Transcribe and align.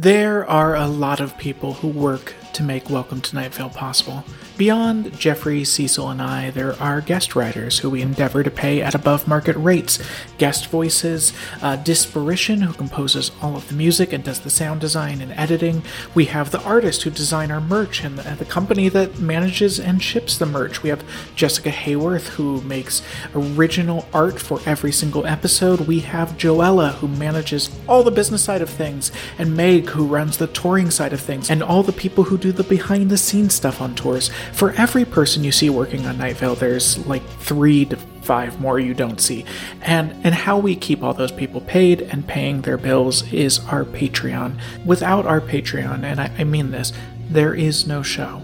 There 0.00 0.48
are 0.48 0.74
a 0.74 0.86
lot 0.86 1.20
of 1.20 1.36
people 1.36 1.74
who 1.74 1.88
work 1.88 2.34
to 2.60 2.66
make 2.66 2.90
Welcome 2.90 3.22
to 3.22 3.34
Night 3.34 3.54
Vale 3.54 3.70
possible. 3.70 4.22
Beyond 4.58 5.18
Jeffrey, 5.18 5.64
Cecil, 5.64 6.10
and 6.10 6.20
I, 6.20 6.50
there 6.50 6.74
are 6.74 7.00
guest 7.00 7.34
writers 7.34 7.78
who 7.78 7.88
we 7.88 8.02
endeavor 8.02 8.42
to 8.42 8.50
pay 8.50 8.82
at 8.82 8.94
above 8.94 9.26
market 9.26 9.56
rates. 9.56 9.98
Guest 10.36 10.66
voices, 10.66 11.32
uh, 11.62 11.78
Disparition, 11.78 12.60
who 12.60 12.74
composes 12.74 13.30
all 13.40 13.56
of 13.56 13.66
the 13.68 13.74
music 13.74 14.12
and 14.12 14.22
does 14.22 14.40
the 14.40 14.50
sound 14.50 14.82
design 14.82 15.22
and 15.22 15.32
editing. 15.32 15.82
We 16.14 16.26
have 16.26 16.50
the 16.50 16.62
artist 16.62 17.02
who 17.02 17.10
design 17.10 17.50
our 17.50 17.62
merch 17.62 18.04
and 18.04 18.18
the, 18.18 18.28
and 18.28 18.38
the 18.38 18.44
company 18.44 18.90
that 18.90 19.18
manages 19.18 19.80
and 19.80 20.02
ships 20.02 20.36
the 20.36 20.44
merch. 20.44 20.82
We 20.82 20.90
have 20.90 21.02
Jessica 21.34 21.70
Hayworth, 21.70 22.28
who 22.28 22.60
makes 22.60 23.00
original 23.34 24.06
art 24.12 24.38
for 24.38 24.60
every 24.66 24.92
single 24.92 25.24
episode. 25.24 25.80
We 25.80 26.00
have 26.00 26.36
Joella, 26.36 26.96
who 26.96 27.08
manages 27.08 27.70
all 27.88 28.02
the 28.02 28.10
business 28.10 28.44
side 28.44 28.60
of 28.60 28.68
things, 28.68 29.10
and 29.38 29.56
Meg, 29.56 29.88
who 29.88 30.04
runs 30.04 30.36
the 30.36 30.48
touring 30.48 30.90
side 30.90 31.14
of 31.14 31.20
things, 31.20 31.48
and 31.48 31.62
all 31.62 31.82
the 31.82 31.92
people 31.92 32.24
who 32.24 32.36
do 32.36 32.49
the 32.52 32.64
behind 32.64 33.10
the 33.10 33.18
scenes 33.18 33.54
stuff 33.54 33.80
on 33.80 33.94
tours. 33.94 34.30
For 34.52 34.72
every 34.72 35.04
person 35.04 35.44
you 35.44 35.52
see 35.52 35.70
working 35.70 36.06
on 36.06 36.18
Night 36.18 36.36
Vale, 36.36 36.54
there's 36.54 37.04
like 37.06 37.26
three 37.38 37.84
to 37.86 37.96
five 37.96 38.60
more 38.60 38.78
you 38.78 38.94
don't 38.94 39.20
see. 39.20 39.44
And 39.82 40.14
and 40.24 40.34
how 40.34 40.58
we 40.58 40.76
keep 40.76 41.02
all 41.02 41.14
those 41.14 41.32
people 41.32 41.60
paid 41.62 42.02
and 42.02 42.26
paying 42.26 42.62
their 42.62 42.78
bills 42.78 43.30
is 43.32 43.58
our 43.66 43.84
Patreon. 43.84 44.58
Without 44.84 45.26
our 45.26 45.40
Patreon, 45.40 46.04
and 46.04 46.20
I, 46.20 46.30
I 46.38 46.44
mean 46.44 46.70
this, 46.70 46.92
there 47.28 47.54
is 47.54 47.86
no 47.86 48.02
show. 48.02 48.42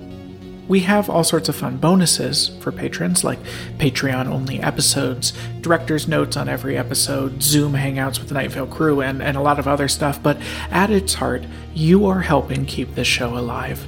We 0.69 0.81
have 0.81 1.09
all 1.09 1.23
sorts 1.23 1.49
of 1.49 1.55
fun 1.55 1.77
bonuses 1.77 2.49
for 2.61 2.73
patrons, 2.73 3.23
like 3.23 3.39
Patreon 3.79 4.27
only 4.27 4.61
episodes, 4.61 5.33
director's 5.61 6.09
notes 6.09 6.37
on 6.37 6.49
every 6.49 6.77
episode, 6.77 7.41
Zoom 7.41 7.75
hangouts 7.75 8.19
with 8.19 8.29
the 8.29 8.35
Night 8.35 8.51
Vale 8.51 8.67
crew, 8.67 9.01
and, 9.01 9.23
and 9.23 9.37
a 9.37 9.43
lot 9.43 9.61
of 9.61 9.69
other 9.69 9.87
stuff. 9.87 10.21
But 10.21 10.39
at 10.73 10.91
its 10.91 11.15
heart, 11.15 11.45
you 11.73 12.07
are 12.07 12.23
helping 12.23 12.67
keep 12.67 12.97
this 12.97 13.07
show 13.07 13.39
alive. 13.39 13.87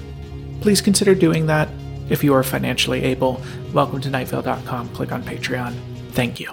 Please 0.61 0.81
consider 0.81 1.15
doing 1.15 1.47
that 1.47 1.69
if 2.09 2.25
you 2.25 2.35
are 2.35 2.43
financially 2.43 3.03
able. 3.05 3.41
Welcome 3.73 4.01
to 4.03 4.09
nightvale.com. 4.09 4.89
Click 4.91 5.13
on 5.13 5.23
Patreon. 5.23 5.75
Thank 6.13 6.41
you. 6.41 6.53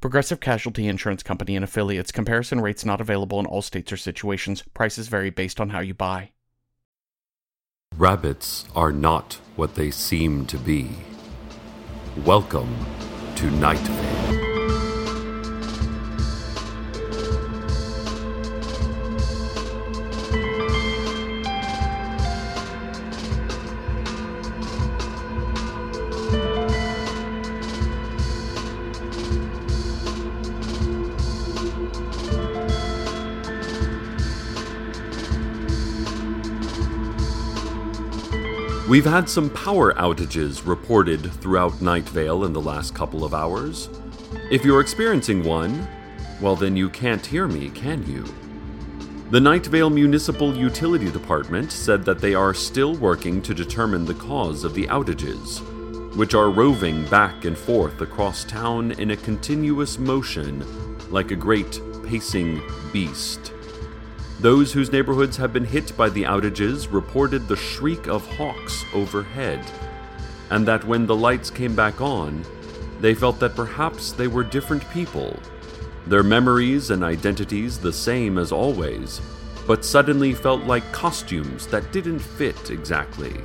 Progressive 0.00 0.38
Casualty 0.38 0.86
Insurance 0.86 1.24
Company 1.24 1.56
and 1.56 1.64
affiliates. 1.64 2.12
Comparison 2.12 2.60
rates 2.60 2.84
not 2.84 3.00
available 3.00 3.40
in 3.40 3.46
all 3.46 3.62
states 3.62 3.90
or 3.90 3.96
situations. 3.96 4.62
Prices 4.72 5.08
vary 5.08 5.30
based 5.30 5.60
on 5.60 5.70
how 5.70 5.80
you 5.80 5.92
buy. 5.92 6.30
Rabbits 7.96 8.66
are 8.76 8.92
not 8.92 9.40
what 9.56 9.74
they 9.74 9.90
seem 9.90 10.46
to 10.46 10.56
be. 10.56 10.88
Welcome 12.24 12.76
to 13.36 13.50
Night 13.50 13.78
Vale. 13.78 14.07
We've 38.98 39.04
had 39.04 39.28
some 39.28 39.50
power 39.50 39.94
outages 39.94 40.66
reported 40.66 41.32
throughout 41.34 41.80
Night 41.80 42.08
Vale 42.08 42.44
in 42.44 42.52
the 42.52 42.60
last 42.60 42.96
couple 42.96 43.22
of 43.22 43.32
hours. 43.32 43.88
If 44.50 44.64
you're 44.64 44.80
experiencing 44.80 45.44
one, 45.44 45.86
well, 46.40 46.56
then 46.56 46.76
you 46.76 46.90
can't 46.90 47.24
hear 47.24 47.46
me, 47.46 47.70
can 47.70 48.04
you? 48.10 48.24
The 49.30 49.38
Night 49.38 49.66
Vale 49.66 49.88
Municipal 49.88 50.52
Utility 50.52 51.12
Department 51.12 51.70
said 51.70 52.04
that 52.06 52.18
they 52.18 52.34
are 52.34 52.52
still 52.52 52.96
working 52.96 53.40
to 53.42 53.54
determine 53.54 54.04
the 54.04 54.14
cause 54.14 54.64
of 54.64 54.74
the 54.74 54.88
outages, 54.88 55.60
which 56.16 56.34
are 56.34 56.50
roving 56.50 57.06
back 57.08 57.44
and 57.44 57.56
forth 57.56 58.00
across 58.00 58.42
town 58.42 58.90
in 58.98 59.12
a 59.12 59.16
continuous 59.16 59.96
motion 59.96 60.64
like 61.12 61.30
a 61.30 61.36
great 61.36 61.80
pacing 62.04 62.60
beast. 62.92 63.52
Those 64.40 64.72
whose 64.72 64.92
neighborhoods 64.92 65.36
have 65.38 65.52
been 65.52 65.64
hit 65.64 65.96
by 65.96 66.08
the 66.10 66.22
outages 66.22 66.92
reported 66.92 67.48
the 67.48 67.56
shriek 67.56 68.06
of 68.06 68.24
hawks 68.36 68.84
overhead, 68.94 69.64
and 70.50 70.66
that 70.66 70.84
when 70.84 71.06
the 71.06 71.16
lights 71.16 71.50
came 71.50 71.74
back 71.74 72.00
on, 72.00 72.44
they 73.00 73.14
felt 73.14 73.40
that 73.40 73.56
perhaps 73.56 74.12
they 74.12 74.28
were 74.28 74.44
different 74.44 74.88
people, 74.90 75.36
their 76.06 76.22
memories 76.22 76.90
and 76.90 77.02
identities 77.02 77.78
the 77.78 77.92
same 77.92 78.38
as 78.38 78.52
always, 78.52 79.20
but 79.66 79.84
suddenly 79.84 80.32
felt 80.32 80.62
like 80.64 80.92
costumes 80.92 81.66
that 81.66 81.92
didn't 81.92 82.20
fit 82.20 82.70
exactly, 82.70 83.42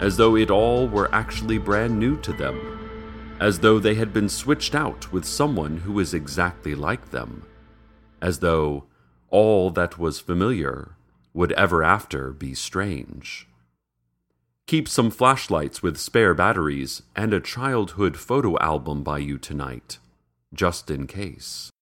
as 0.00 0.16
though 0.16 0.36
it 0.36 0.50
all 0.50 0.88
were 0.88 1.14
actually 1.14 1.58
brand 1.58 1.96
new 1.96 2.16
to 2.18 2.32
them, 2.32 3.36
as 3.40 3.60
though 3.60 3.78
they 3.78 3.94
had 3.94 4.12
been 4.12 4.28
switched 4.28 4.74
out 4.74 5.12
with 5.12 5.24
someone 5.24 5.76
who 5.78 5.92
was 5.92 6.12
exactly 6.12 6.74
like 6.74 7.10
them, 7.10 7.44
as 8.20 8.40
though 8.40 8.84
all 9.34 9.68
that 9.68 9.98
was 9.98 10.20
familiar 10.20 10.92
would 11.32 11.50
ever 11.52 11.82
after 11.82 12.30
be 12.30 12.54
strange. 12.54 13.48
Keep 14.68 14.88
some 14.88 15.10
flashlights 15.10 15.82
with 15.82 15.98
spare 15.98 16.34
batteries 16.34 17.02
and 17.16 17.34
a 17.34 17.40
childhood 17.40 18.16
photo 18.16 18.56
album 18.60 19.02
by 19.02 19.18
you 19.18 19.36
tonight, 19.36 19.98
just 20.54 20.88
in 20.88 21.08
case. 21.08 21.72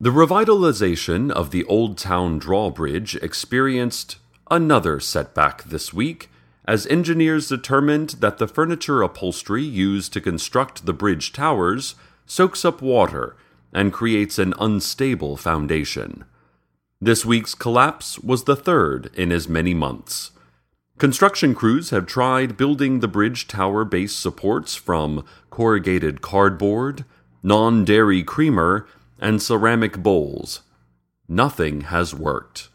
The 0.00 0.10
revitalization 0.10 1.30
of 1.30 1.52
the 1.52 1.64
Old 1.66 1.96
Town 1.96 2.40
Drawbridge 2.40 3.14
experienced 3.22 4.16
another 4.50 4.98
setback 4.98 5.62
this 5.62 5.94
week 5.94 6.28
as 6.64 6.88
engineers 6.88 7.48
determined 7.48 8.10
that 8.18 8.38
the 8.38 8.48
furniture 8.48 9.00
upholstery 9.00 9.62
used 9.62 10.12
to 10.14 10.20
construct 10.20 10.86
the 10.86 10.92
bridge 10.92 11.32
towers 11.32 11.94
soaks 12.26 12.64
up 12.64 12.82
water 12.82 13.36
and 13.74 13.92
creates 13.92 14.38
an 14.38 14.54
unstable 14.58 15.36
foundation. 15.36 16.24
This 17.00 17.24
week's 17.24 17.54
collapse 17.54 18.18
was 18.20 18.44
the 18.44 18.56
third 18.56 19.10
in 19.14 19.32
as 19.32 19.48
many 19.48 19.74
months. 19.74 20.30
Construction 20.96 21.54
crews 21.54 21.90
have 21.90 22.06
tried 22.06 22.56
building 22.56 23.00
the 23.00 23.08
bridge 23.08 23.48
tower 23.48 23.84
base 23.84 24.14
supports 24.14 24.76
from 24.76 25.24
corrugated 25.50 26.22
cardboard, 26.22 27.04
non 27.42 27.84
dairy 27.84 28.22
creamer, 28.22 28.86
and 29.18 29.42
ceramic 29.42 29.98
bowls. 29.98 30.62
Nothing 31.28 31.82
has 31.82 32.14
worked. 32.14 32.68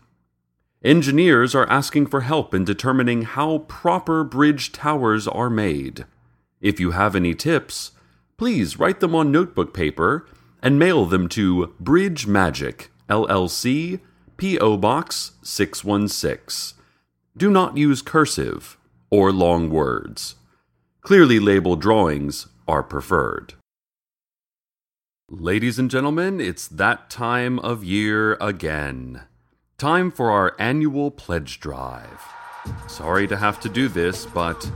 Engineers 0.83 1.55
are 1.55 1.69
asking 1.69 2.07
for 2.07 2.21
help 2.21 2.53
in 2.53 2.65
determining 2.65 3.23
how 3.23 3.59
proper 3.59 4.23
bridge 4.23 4.71
towers 4.71 5.27
are 5.27 5.49
made. 5.49 6.05
If 6.61 6.79
you 6.79 6.91
have 6.91 7.15
any 7.15 7.33
tips, 7.33 7.91
please 8.37 8.79
write 8.79 8.99
them 8.99 9.15
on 9.15 9.31
notebook 9.31 9.73
paper 9.73 10.25
and 10.61 10.79
mail 10.79 11.05
them 11.05 11.29
to 11.29 11.73
Bridge 11.79 12.27
Magic, 12.27 12.91
LLC, 13.09 13.99
P.O. 14.37 14.77
Box 14.77 15.31
616. 15.43 16.77
Do 17.35 17.49
not 17.49 17.77
use 17.77 18.01
cursive 18.01 18.77
or 19.09 19.31
long 19.31 19.69
words. 19.69 20.35
Clearly 21.01 21.39
labeled 21.39 21.81
drawings 21.81 22.47
are 22.67 22.83
preferred. 22.83 23.53
Ladies 25.29 25.77
and 25.77 25.91
gentlemen, 25.91 26.41
it's 26.41 26.67
that 26.67 27.09
time 27.09 27.59
of 27.59 27.83
year 27.83 28.33
again. 28.41 29.21
Time 29.77 30.11
for 30.11 30.31
our 30.31 30.55
annual 30.59 31.11
pledge 31.11 31.59
drive. 31.59 32.21
Sorry 32.87 33.27
to 33.27 33.37
have 33.37 33.59
to 33.61 33.69
do 33.69 33.87
this, 33.87 34.25
but 34.25 34.69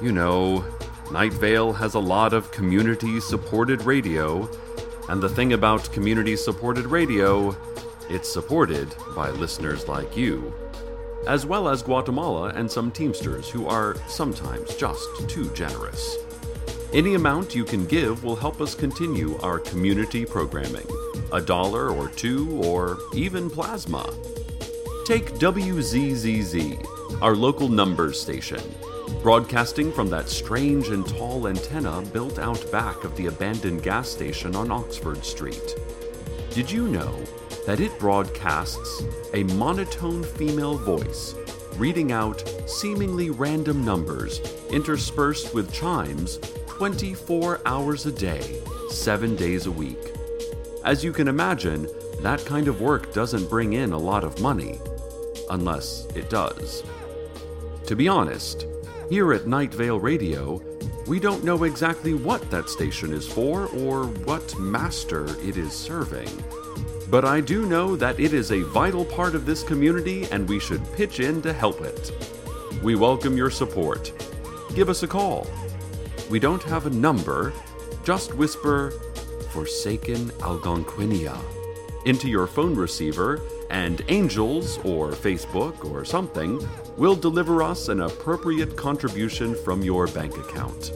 you 0.00 0.12
know, 0.12 0.64
Night 1.10 1.32
Vale 1.32 1.72
has 1.72 1.94
a 1.94 1.98
lot 1.98 2.32
of 2.32 2.52
community 2.52 3.20
supported 3.20 3.82
radio 3.82 4.48
and 5.08 5.22
the 5.22 5.28
thing 5.28 5.52
about 5.52 5.92
community 5.92 6.36
supported 6.36 6.86
radio, 6.86 7.56
it's 8.08 8.28
supported 8.28 8.94
by 9.14 9.30
listeners 9.30 9.88
like 9.88 10.16
you, 10.16 10.52
as 11.26 11.46
well 11.46 11.68
as 11.68 11.82
Guatemala 11.82 12.48
and 12.50 12.70
some 12.70 12.90
Teamsters 12.90 13.48
who 13.48 13.66
are 13.66 13.96
sometimes 14.06 14.74
just 14.76 15.08
too 15.28 15.50
generous. 15.50 16.18
Any 16.92 17.14
amount 17.14 17.54
you 17.54 17.64
can 17.64 17.84
give 17.86 18.24
will 18.24 18.36
help 18.36 18.60
us 18.60 18.74
continue 18.74 19.38
our 19.38 19.58
community 19.58 20.24
programming 20.24 20.86
a 21.32 21.40
dollar 21.40 21.90
or 21.90 22.08
two, 22.08 22.48
or 22.62 22.98
even 23.14 23.50
plasma. 23.50 24.04
Take 25.04 25.32
WZZZ, 25.34 27.22
our 27.22 27.34
local 27.36 27.68
numbers 27.68 28.20
station, 28.20 28.62
broadcasting 29.22 29.92
from 29.92 30.08
that 30.10 30.28
strange 30.28 30.88
and 30.88 31.06
tall 31.06 31.48
antenna 31.48 32.02
built 32.12 32.38
out 32.38 32.70
back 32.70 33.04
of 33.04 33.16
the 33.16 33.26
abandoned 33.26 33.82
gas 33.82 34.08
station 34.08 34.54
on 34.54 34.70
Oxford 34.70 35.24
Street. 35.24 35.74
Did 36.50 36.70
you 36.70 36.88
know 36.88 37.22
that 37.66 37.80
it 37.80 37.98
broadcasts 37.98 39.02
a 39.34 39.44
monotone 39.44 40.22
female 40.22 40.78
voice 40.78 41.34
reading 41.76 42.12
out 42.12 42.42
seemingly 42.66 43.30
random 43.30 43.84
numbers 43.84 44.40
interspersed 44.70 45.54
with 45.54 45.72
chimes 45.72 46.38
24 46.66 47.60
hours 47.66 48.06
a 48.06 48.12
day, 48.12 48.60
7 48.90 49.36
days 49.36 49.66
a 49.66 49.70
week? 49.70 50.12
As 50.84 51.04
you 51.04 51.12
can 51.12 51.28
imagine, 51.28 51.88
that 52.20 52.44
kind 52.44 52.66
of 52.66 52.80
work 52.80 53.12
doesn't 53.12 53.48
bring 53.48 53.74
in 53.74 53.92
a 53.92 53.98
lot 53.98 54.24
of 54.24 54.40
money, 54.40 54.80
unless 55.50 56.06
it 56.14 56.30
does. 56.30 56.82
To 57.86 57.94
be 57.94 58.08
honest, 58.08 58.66
here 59.08 59.32
at 59.32 59.46
Night 59.46 59.72
Vale 59.72 59.98
Radio, 59.98 60.62
we 61.06 61.18
don't 61.18 61.42
know 61.42 61.64
exactly 61.64 62.12
what 62.12 62.50
that 62.50 62.68
station 62.68 63.12
is 63.12 63.26
for 63.26 63.66
or 63.68 64.04
what 64.24 64.58
master 64.58 65.26
it 65.42 65.56
is 65.56 65.72
serving. 65.72 66.28
But 67.10 67.24
I 67.24 67.40
do 67.40 67.64
know 67.64 67.96
that 67.96 68.20
it 68.20 68.34
is 68.34 68.52
a 68.52 68.62
vital 68.64 69.06
part 69.06 69.34
of 69.34 69.46
this 69.46 69.62
community 69.62 70.26
and 70.26 70.46
we 70.46 70.60
should 70.60 70.92
pitch 70.92 71.20
in 71.20 71.40
to 71.42 71.54
help 71.54 71.80
it. 71.80 72.12
We 72.82 72.96
welcome 72.96 73.34
your 73.34 73.50
support. 73.50 74.12
Give 74.74 74.90
us 74.90 75.02
a 75.02 75.08
call. 75.08 75.46
We 76.28 76.38
don't 76.38 76.62
have 76.64 76.84
a 76.84 76.90
number, 76.90 77.54
just 78.04 78.34
whisper 78.34 78.90
Forsaken 79.52 80.28
Algonquinia 80.40 81.38
into 82.04 82.28
your 82.28 82.46
phone 82.46 82.74
receiver, 82.74 83.40
and 83.70 84.02
Angels 84.08 84.78
or 84.78 85.10
Facebook 85.10 85.84
or 85.90 86.04
something 86.04 86.66
will 86.96 87.14
deliver 87.14 87.62
us 87.62 87.88
an 87.88 88.00
appropriate 88.00 88.76
contribution 88.76 89.54
from 89.64 89.82
your 89.82 90.06
bank 90.06 90.36
account. 90.36 90.92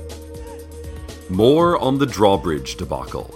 More 1.28 1.78
on 1.78 1.98
the 1.98 2.06
drawbridge 2.06 2.76
debacle. 2.76 3.32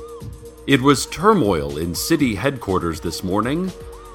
It 0.67 0.81
was 0.81 1.07
turmoil 1.07 1.79
in 1.79 1.95
city 1.95 2.35
headquarters 2.35 3.01
this 3.01 3.23
morning. 3.23 3.71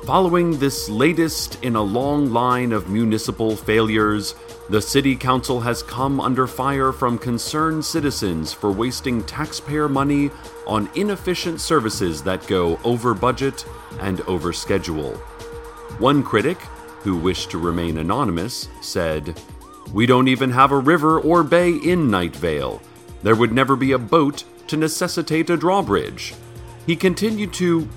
Following 0.06 0.59
this 0.59 0.89
latest 0.89 1.63
in 1.63 1.75
a 1.75 1.81
long 1.81 2.33
line 2.33 2.71
of 2.71 2.89
municipal 2.89 3.56
failures, 3.56 4.35
the 4.69 4.81
City 4.81 5.16
Council 5.16 5.60
has 5.60 5.84
come 5.84 6.22
under 6.22 6.48
fire 6.48 6.92
from 6.92 7.18
concerned 7.18 7.84
citizens 7.84 8.54
for 8.54 8.72
wasting 8.72 9.24
taxpayer 9.24 9.90
money 9.90 10.30
on 10.66 10.90
inefficient 10.96 11.60
services 11.60 12.24
that 12.24 12.48
go 12.48 12.80
over 12.84 13.13
budget 13.13 13.66
and 14.00 14.22
over 14.22 14.54
schedule. 14.54 15.13
One 15.98 16.24
critic, 16.24 16.58
who 17.02 17.18
wished 17.18 17.52
to 17.52 17.58
remain 17.58 17.98
anonymous, 17.98 18.69
said, 18.81 19.40
We 19.92 20.06
don't 20.06 20.28
even 20.28 20.52
have 20.52 20.72
a 20.72 20.78
river 20.78 21.19
or 21.19 21.44
bay 21.44 21.72
in 21.72 22.10
Night 22.10 22.36
Vale. 22.36 22.81
There 23.24 23.36
would 23.36 23.52
never 23.52 23.75
be 23.75 23.92
a 23.92 23.98
boat 23.98 24.44
to 24.68 24.78
necessitate 24.78 25.50
a 25.50 25.57
drawbridge. 25.57 26.34
He 26.86 26.96
continued 26.96 27.54
to, 27.54 27.88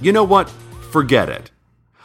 You 0.00 0.12
know 0.12 0.24
what? 0.24 0.48
Forget 0.90 1.28
it. 1.28 1.50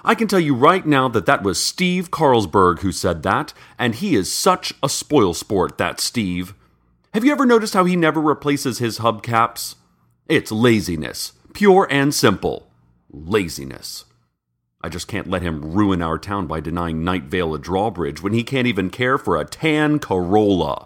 I 0.07 0.13
can 0.13 0.28
tell 0.28 0.40
you 0.40 0.54
right 0.54 0.86
now 0.86 1.07
that 1.10 1.25
that 1.25 1.42
was 1.42 1.62
Steve 1.62 2.12
Carlsberg 2.12 2.81
who 2.81 2.92
said 2.92 3.24
that, 3.24 3.56
and 3.80 3.96
he 3.96 4.16
is 4.16 4.31
such 4.31 4.72
a 4.84 4.88
spoil 4.88 5.34
sport, 5.34 5.80
that 5.80 6.00
Steve. 6.00 6.54
Have 7.16 7.25
you 7.25 7.31
ever 7.31 7.44
noticed 7.44 7.74
how 7.74 7.86
he 7.86 7.96
never 7.96 8.22
replaces 8.22 8.78
his 8.78 9.00
hubcaps? 9.00 9.74
It's 10.28 10.52
laziness, 10.52 11.31
pure 11.56 11.88
and 11.90 12.13
simple. 12.13 12.69
Laziness. 13.10 14.06
I 14.80 14.90
just 14.90 15.07
can't 15.07 15.28
let 15.28 15.42
him 15.42 15.74
ruin 15.74 16.04
our 16.04 16.19
town 16.19 16.46
by 16.46 16.60
denying 16.60 17.04
Night 17.04 17.24
Vale 17.24 17.56
a 17.56 17.60
drawbridge 17.60 18.22
when 18.22 18.34
he 18.34 18.44
can't 18.44 18.68
even 18.68 18.92
care 18.92 19.18
for 19.18 19.36
a 19.36 19.44
tan 19.44 19.98
Corolla. 19.98 20.86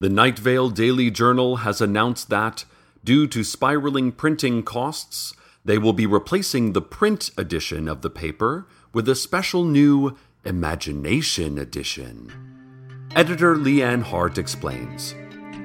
The 0.00 0.08
Night 0.08 0.38
Vale 0.38 0.70
Daily 0.70 1.10
Journal 1.10 1.56
has 1.56 1.82
announced 1.82 2.30
that, 2.30 2.64
due 3.04 3.26
to 3.26 3.44
spiraling 3.44 4.12
printing 4.12 4.62
costs, 4.62 5.34
they 5.64 5.78
will 5.78 5.92
be 5.92 6.06
replacing 6.06 6.72
the 6.72 6.82
print 6.82 7.30
edition 7.36 7.88
of 7.88 8.02
the 8.02 8.10
paper 8.10 8.66
with 8.92 9.08
a 9.08 9.14
special 9.14 9.64
new 9.64 10.16
Imagination 10.44 11.58
Edition. 11.58 12.32
Editor 13.14 13.56
Leann 13.56 14.02
Hart 14.02 14.38
explains 14.38 15.14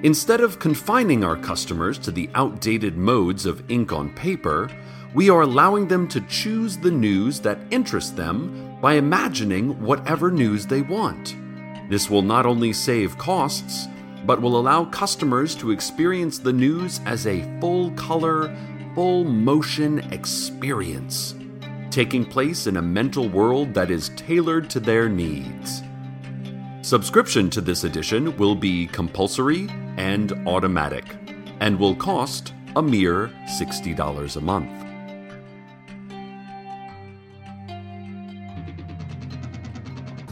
Instead 0.03 0.41
of 0.41 0.59
confining 0.59 1.23
our 1.23 1.35
customers 1.35 1.97
to 1.97 2.11
the 2.11 2.29
outdated 2.35 2.95
modes 2.95 3.47
of 3.47 3.63
ink 3.71 3.91
on 3.91 4.13
paper, 4.13 4.69
we 5.15 5.29
are 5.29 5.41
allowing 5.41 5.87
them 5.87 6.07
to 6.09 6.21
choose 6.21 6.77
the 6.77 6.91
news 6.91 7.39
that 7.39 7.57
interests 7.71 8.11
them 8.11 8.77
by 8.79 8.93
imagining 8.93 9.81
whatever 9.81 10.29
news 10.29 10.67
they 10.67 10.83
want. 10.83 11.35
This 11.89 12.09
will 12.09 12.21
not 12.21 12.45
only 12.45 12.73
save 12.73 13.17
costs, 13.17 13.87
but 14.25 14.41
will 14.41 14.59
allow 14.59 14.85
customers 14.85 15.55
to 15.55 15.71
experience 15.71 16.37
the 16.37 16.53
news 16.53 16.99
as 17.05 17.25
a 17.25 17.59
full 17.59 17.89
color, 17.91 18.55
full 18.97 19.23
motion 19.23 19.99
experience, 20.11 21.35
taking 21.91 22.25
place 22.25 22.65
in 22.65 22.77
a 22.77 22.81
mental 22.81 23.29
world 23.29 23.71
that 23.71 23.91
is 23.91 24.09
tailored 24.15 24.71
to 24.71 24.79
their 24.79 25.07
needs. 25.07 25.83
Subscription 26.81 27.47
to 27.47 27.61
this 27.61 27.83
edition 27.83 28.35
will 28.37 28.55
be 28.55 28.87
compulsory 28.87 29.69
and 29.97 30.31
automatic, 30.47 31.05
and 31.59 31.77
will 31.77 31.93
cost 31.93 32.55
a 32.75 32.81
mere 32.81 33.27
$60 33.61 34.35
a 34.35 34.41
month. 34.41 34.71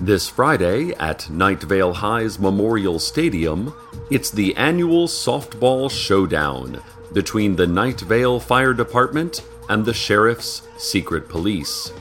This 0.01 0.27
Friday 0.27 0.91
at 0.93 1.29
Night 1.29 1.61
Vale 1.61 1.93
High's 1.93 2.39
Memorial 2.39 2.97
Stadium, 2.97 3.71
it's 4.09 4.31
the 4.31 4.55
annual 4.55 5.07
softball 5.07 5.91
showdown 5.91 6.81
between 7.15 7.55
the 7.55 7.65
Night 7.65 8.01
Vale 8.01 8.39
Fire 8.41 8.73
Department 8.73 9.41
and 9.69 9.85
the 9.85 9.93
Sheriff's 9.93 10.61
Secret 10.77 11.27
Police. 11.29 11.93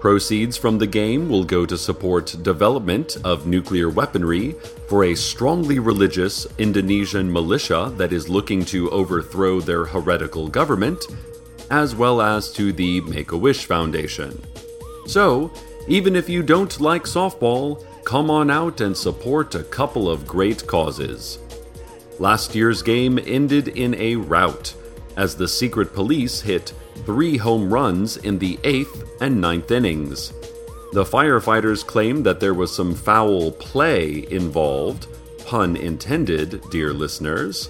Proceeds 0.00 0.56
from 0.56 0.78
the 0.78 0.86
game 0.86 1.28
will 1.28 1.44
go 1.44 1.66
to 1.66 1.76
support 1.76 2.34
development 2.42 3.18
of 3.24 3.46
nuclear 3.46 3.90
weaponry 3.90 4.52
for 4.88 5.04
a 5.04 5.14
strongly 5.14 5.78
religious 5.78 6.46
Indonesian 6.56 7.30
militia 7.30 7.92
that 7.96 8.12
is 8.12 8.30
looking 8.30 8.64
to 8.64 8.90
overthrow 8.90 9.60
their 9.60 9.84
heretical 9.84 10.48
government, 10.48 11.04
as 11.70 11.94
well 11.94 12.22
as 12.22 12.50
to 12.52 12.72
the 12.72 13.02
Make 13.02 13.32
a 13.32 13.36
Wish 13.36 13.66
Foundation. 13.66 14.42
So, 15.06 15.52
even 15.88 16.16
if 16.16 16.28
you 16.28 16.42
don't 16.42 16.80
like 16.80 17.04
softball, 17.04 17.84
come 18.04 18.30
on 18.30 18.50
out 18.50 18.80
and 18.80 18.96
support 18.96 19.54
a 19.54 19.64
couple 19.64 20.08
of 20.08 20.26
great 20.26 20.66
causes. 20.66 21.38
Last 22.18 22.54
year's 22.54 22.82
game 22.82 23.18
ended 23.24 23.68
in 23.68 23.94
a 23.94 24.16
rout 24.16 24.74
as 25.16 25.36
the 25.36 25.48
Secret 25.48 25.92
Police 25.92 26.40
hit 26.40 26.72
three 27.04 27.36
home 27.36 27.72
runs 27.72 28.16
in 28.16 28.38
the 28.38 28.58
eighth 28.64 29.04
and 29.20 29.40
ninth 29.40 29.70
innings. 29.70 30.32
The 30.92 31.04
firefighters 31.04 31.86
claimed 31.86 32.24
that 32.26 32.40
there 32.40 32.54
was 32.54 32.74
some 32.74 32.94
foul 32.94 33.52
play 33.52 34.26
involved, 34.30 35.06
pun 35.46 35.76
intended, 35.76 36.62
dear 36.70 36.92
listeners, 36.92 37.68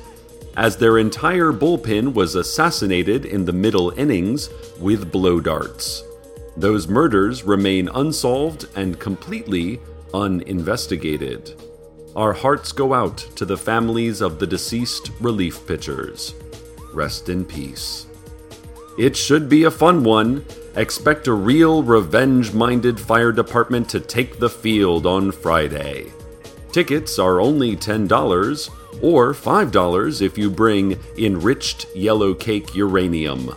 as 0.56 0.76
their 0.76 0.98
entire 0.98 1.52
bullpen 1.52 2.14
was 2.14 2.34
assassinated 2.34 3.26
in 3.26 3.44
the 3.44 3.52
middle 3.52 3.90
innings 3.98 4.50
with 4.80 5.12
blow 5.12 5.40
darts. 5.40 6.02
Those 6.56 6.88
murders 6.88 7.44
remain 7.44 7.88
unsolved 7.88 8.66
and 8.76 8.98
completely 8.98 9.80
uninvestigated. 10.14 11.54
Our 12.18 12.32
hearts 12.32 12.72
go 12.72 12.94
out 12.94 13.18
to 13.37 13.44
the 13.44 13.56
families 13.56 14.22
of 14.22 14.40
the 14.40 14.46
deceased 14.46 15.12
relief 15.20 15.64
pitchers. 15.68 16.34
Rest 16.92 17.28
in 17.28 17.44
peace. 17.44 18.08
It 18.98 19.16
should 19.16 19.48
be 19.48 19.62
a 19.62 19.70
fun 19.70 20.02
one. 20.02 20.44
Expect 20.75 21.28
a 21.28 21.32
real 21.32 21.84
revenge 21.84 22.52
minded 22.52 22.98
fire 22.98 23.30
department 23.30 23.88
to 23.90 24.00
take 24.00 24.40
the 24.40 24.50
field 24.50 25.06
on 25.06 25.30
Friday. 25.30 26.06
Tickets 26.72 27.20
are 27.20 27.40
only 27.40 27.76
$10 27.76 28.10
or 29.00 29.32
$5 29.32 30.20
if 30.20 30.37
you 30.37 30.50
bring 30.50 30.98
enriched 31.16 31.87
yellow 31.94 32.34
cake 32.34 32.75
uranium. 32.75 33.54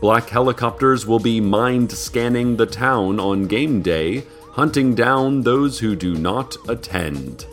Black 0.00 0.30
helicopters 0.30 1.04
will 1.04 1.18
be 1.18 1.38
mind 1.38 1.92
scanning 1.92 2.56
the 2.56 2.64
town 2.64 3.20
on 3.20 3.46
game 3.46 3.82
day, 3.82 4.24
hunting 4.52 4.94
down 4.94 5.42
those 5.42 5.78
who 5.80 5.94
do 5.94 6.14
not 6.14 6.56
attend. 6.66 7.44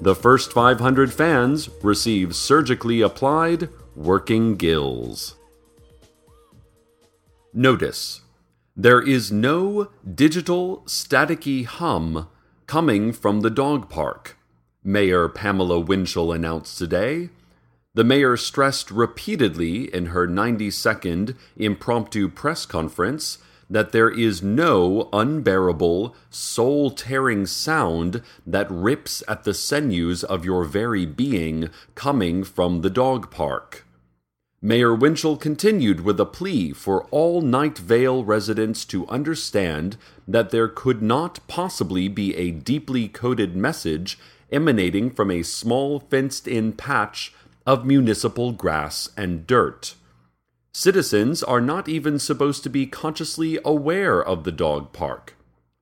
The 0.00 0.14
first 0.14 0.52
500 0.52 1.12
fans 1.12 1.68
receive 1.82 2.34
surgically 2.34 3.00
applied 3.00 3.68
working 3.94 4.56
gills. 4.56 5.36
Notice 7.52 8.22
there 8.76 9.00
is 9.00 9.30
no 9.30 9.88
digital 10.14 10.82
staticky 10.86 11.64
hum 11.64 12.28
coming 12.66 13.12
from 13.12 13.40
the 13.40 13.50
dog 13.50 13.88
park, 13.88 14.36
Mayor 14.82 15.28
Pamela 15.28 15.78
Winchell 15.78 16.32
announced 16.32 16.76
today. 16.76 17.30
The 17.94 18.02
mayor 18.04 18.36
stressed 18.36 18.90
repeatedly 18.90 19.94
in 19.94 20.06
her 20.06 20.26
90 20.26 20.72
second 20.72 21.36
impromptu 21.56 22.28
press 22.28 22.66
conference 22.66 23.38
that 23.74 23.90
there 23.90 24.08
is 24.08 24.40
no 24.40 25.08
unbearable, 25.12 26.14
soul 26.30 26.92
tearing 26.92 27.44
sound 27.44 28.22
that 28.46 28.70
rips 28.70 29.20
at 29.26 29.42
the 29.42 29.52
sinews 29.52 30.22
of 30.22 30.44
your 30.44 30.62
very 30.62 31.04
being 31.04 31.68
coming 31.96 32.44
from 32.44 32.82
the 32.82 32.88
dog 32.88 33.32
park. 33.32 33.84
Mayor 34.62 34.94
Winchell 34.94 35.36
continued 35.36 36.02
with 36.02 36.20
a 36.20 36.24
plea 36.24 36.72
for 36.72 37.02
all 37.10 37.40
Night 37.40 37.76
Vale 37.76 38.22
residents 38.22 38.84
to 38.84 39.08
understand 39.08 39.96
that 40.28 40.50
there 40.50 40.68
could 40.68 41.02
not 41.02 41.40
possibly 41.48 42.06
be 42.06 42.32
a 42.36 42.52
deeply 42.52 43.08
coded 43.08 43.56
message 43.56 44.20
emanating 44.52 45.10
from 45.10 45.32
a 45.32 45.42
small 45.42 45.98
fenced 45.98 46.46
in 46.46 46.74
patch 46.74 47.34
of 47.66 47.84
municipal 47.84 48.52
grass 48.52 49.08
and 49.16 49.48
dirt. 49.48 49.96
Citizens 50.76 51.40
are 51.40 51.60
not 51.60 51.88
even 51.88 52.18
supposed 52.18 52.64
to 52.64 52.68
be 52.68 52.84
consciously 52.84 53.60
aware 53.64 54.20
of 54.20 54.42
the 54.42 54.50
dog 54.50 54.92
park, 54.92 55.36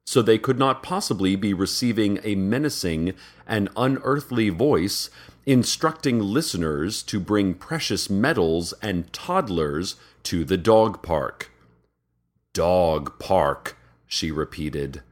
so 0.04 0.20
they 0.20 0.36
could 0.36 0.58
not 0.58 0.82
possibly 0.82 1.34
be 1.34 1.54
receiving 1.54 2.20
a 2.22 2.34
menacing 2.34 3.14
and 3.46 3.70
unearthly 3.74 4.50
voice 4.50 5.08
instructing 5.46 6.20
listeners 6.20 7.02
to 7.02 7.18
bring 7.18 7.54
precious 7.54 8.10
metals 8.10 8.74
and 8.82 9.10
toddlers 9.14 9.96
to 10.24 10.44
the 10.44 10.58
dog 10.58 11.02
park. 11.02 11.50
Dog 12.52 13.18
park, 13.18 13.78
she 14.06 14.30
repeated. 14.30 15.02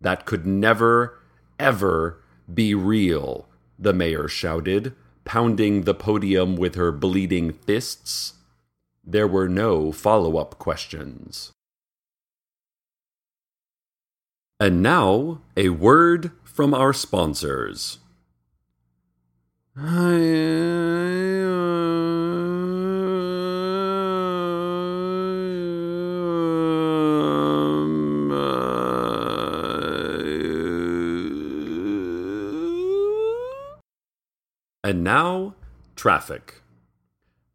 That 0.00 0.26
could 0.26 0.44
never, 0.44 1.20
ever 1.56 2.20
be 2.52 2.74
real, 2.74 3.46
the 3.78 3.92
mayor 3.92 4.26
shouted, 4.26 4.96
pounding 5.24 5.82
the 5.82 5.94
podium 5.94 6.56
with 6.56 6.74
her 6.74 6.90
bleeding 6.90 7.52
fists. 7.52 8.32
There 9.10 9.26
were 9.26 9.48
no 9.48 9.90
follow 9.90 10.36
up 10.36 10.60
questions. 10.60 11.50
And 14.60 14.84
now, 14.84 15.40
a 15.56 15.70
word 15.70 16.30
from 16.44 16.72
our 16.72 16.92
sponsors. 16.92 17.98
And 34.84 35.02
now, 35.02 35.56
traffic. 35.96 36.59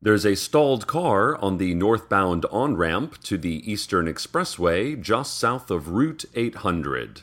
There's 0.05 0.23
a 0.23 0.35
stalled 0.35 0.85
car 0.85 1.35
on 1.37 1.57
the 1.57 1.73
northbound 1.73 2.45
on 2.51 2.77
ramp 2.77 3.23
to 3.23 3.39
the 3.39 3.67
Eastern 3.71 4.05
Expressway 4.05 5.01
just 5.01 5.39
south 5.39 5.71
of 5.71 5.89
Route 5.89 6.25
800. 6.35 7.21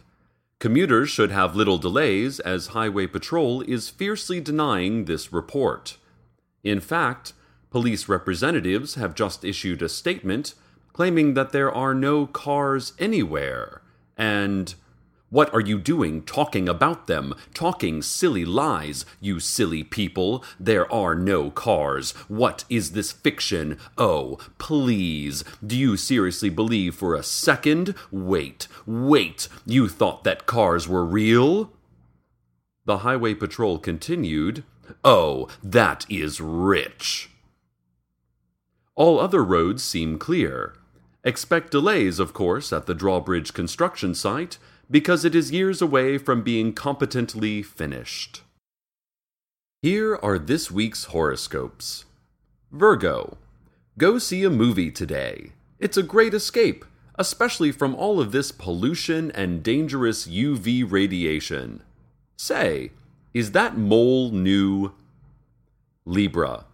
Commuters 0.58 1.08
should 1.08 1.30
have 1.30 1.54
little 1.54 1.78
delays 1.78 2.40
as 2.40 2.74
Highway 2.74 3.06
Patrol 3.06 3.60
is 3.60 3.88
fiercely 3.88 4.40
denying 4.40 5.04
this 5.04 5.32
report. 5.32 5.96
In 6.64 6.80
fact, 6.80 7.34
police 7.70 8.08
representatives 8.08 8.96
have 8.96 9.14
just 9.14 9.44
issued 9.44 9.80
a 9.80 9.88
statement 9.88 10.54
claiming 10.92 11.34
that 11.34 11.52
there 11.52 11.70
are 11.70 11.94
no 11.94 12.26
cars 12.26 12.94
anywhere 12.98 13.80
and 14.16 14.74
what 15.32 15.52
are 15.54 15.60
you 15.60 15.78
doing 15.78 16.22
talking 16.24 16.68
about 16.68 17.06
them? 17.06 17.34
Talking 17.54 18.02
silly 18.02 18.44
lies, 18.44 19.06
you 19.18 19.40
silly 19.40 19.82
people. 19.82 20.44
There 20.60 20.92
are 20.92 21.14
no 21.14 21.50
cars. 21.50 22.12
What 22.28 22.66
is 22.68 22.92
this 22.92 23.12
fiction? 23.12 23.78
Oh, 23.96 24.38
please. 24.58 25.42
Do 25.66 25.74
you 25.74 25.96
seriously 25.96 26.50
believe 26.50 26.94
for 26.94 27.14
a 27.14 27.22
second? 27.22 27.94
Wait, 28.10 28.68
wait. 28.84 29.48
You 29.64 29.88
thought 29.88 30.22
that 30.24 30.44
cars 30.44 30.86
were 30.86 31.04
real? 31.04 31.72
The 32.84 32.98
Highway 32.98 33.32
Patrol 33.32 33.78
continued. 33.78 34.64
Oh, 35.02 35.48
that 35.62 36.04
is 36.10 36.42
rich. 36.42 37.30
All 38.94 39.18
other 39.18 39.42
roads 39.42 39.82
seem 39.82 40.18
clear. 40.18 40.74
Expect 41.24 41.70
delays, 41.70 42.18
of 42.18 42.34
course, 42.34 42.70
at 42.70 42.84
the 42.84 42.94
drawbridge 42.94 43.54
construction 43.54 44.14
site 44.14 44.58
because 44.92 45.24
it 45.24 45.34
is 45.34 45.50
years 45.50 45.80
away 45.80 46.18
from 46.18 46.42
being 46.42 46.74
competently 46.74 47.62
finished. 47.62 48.42
Here 49.80 50.16
are 50.16 50.38
this 50.38 50.70
week's 50.70 51.04
horoscopes 51.04 52.04
Virgo, 52.70 53.38
go 53.98 54.18
see 54.18 54.44
a 54.44 54.50
movie 54.50 54.90
today. 54.90 55.52
It's 55.78 55.96
a 55.96 56.02
great 56.02 56.34
escape, 56.34 56.84
especially 57.16 57.72
from 57.72 57.94
all 57.94 58.20
of 58.20 58.32
this 58.32 58.52
pollution 58.52 59.30
and 59.32 59.62
dangerous 59.62 60.28
UV 60.28 60.88
radiation. 60.88 61.82
Say, 62.36 62.92
is 63.32 63.52
that 63.52 63.78
mole 63.78 64.30
new? 64.30 64.92
Libra, 66.04 66.66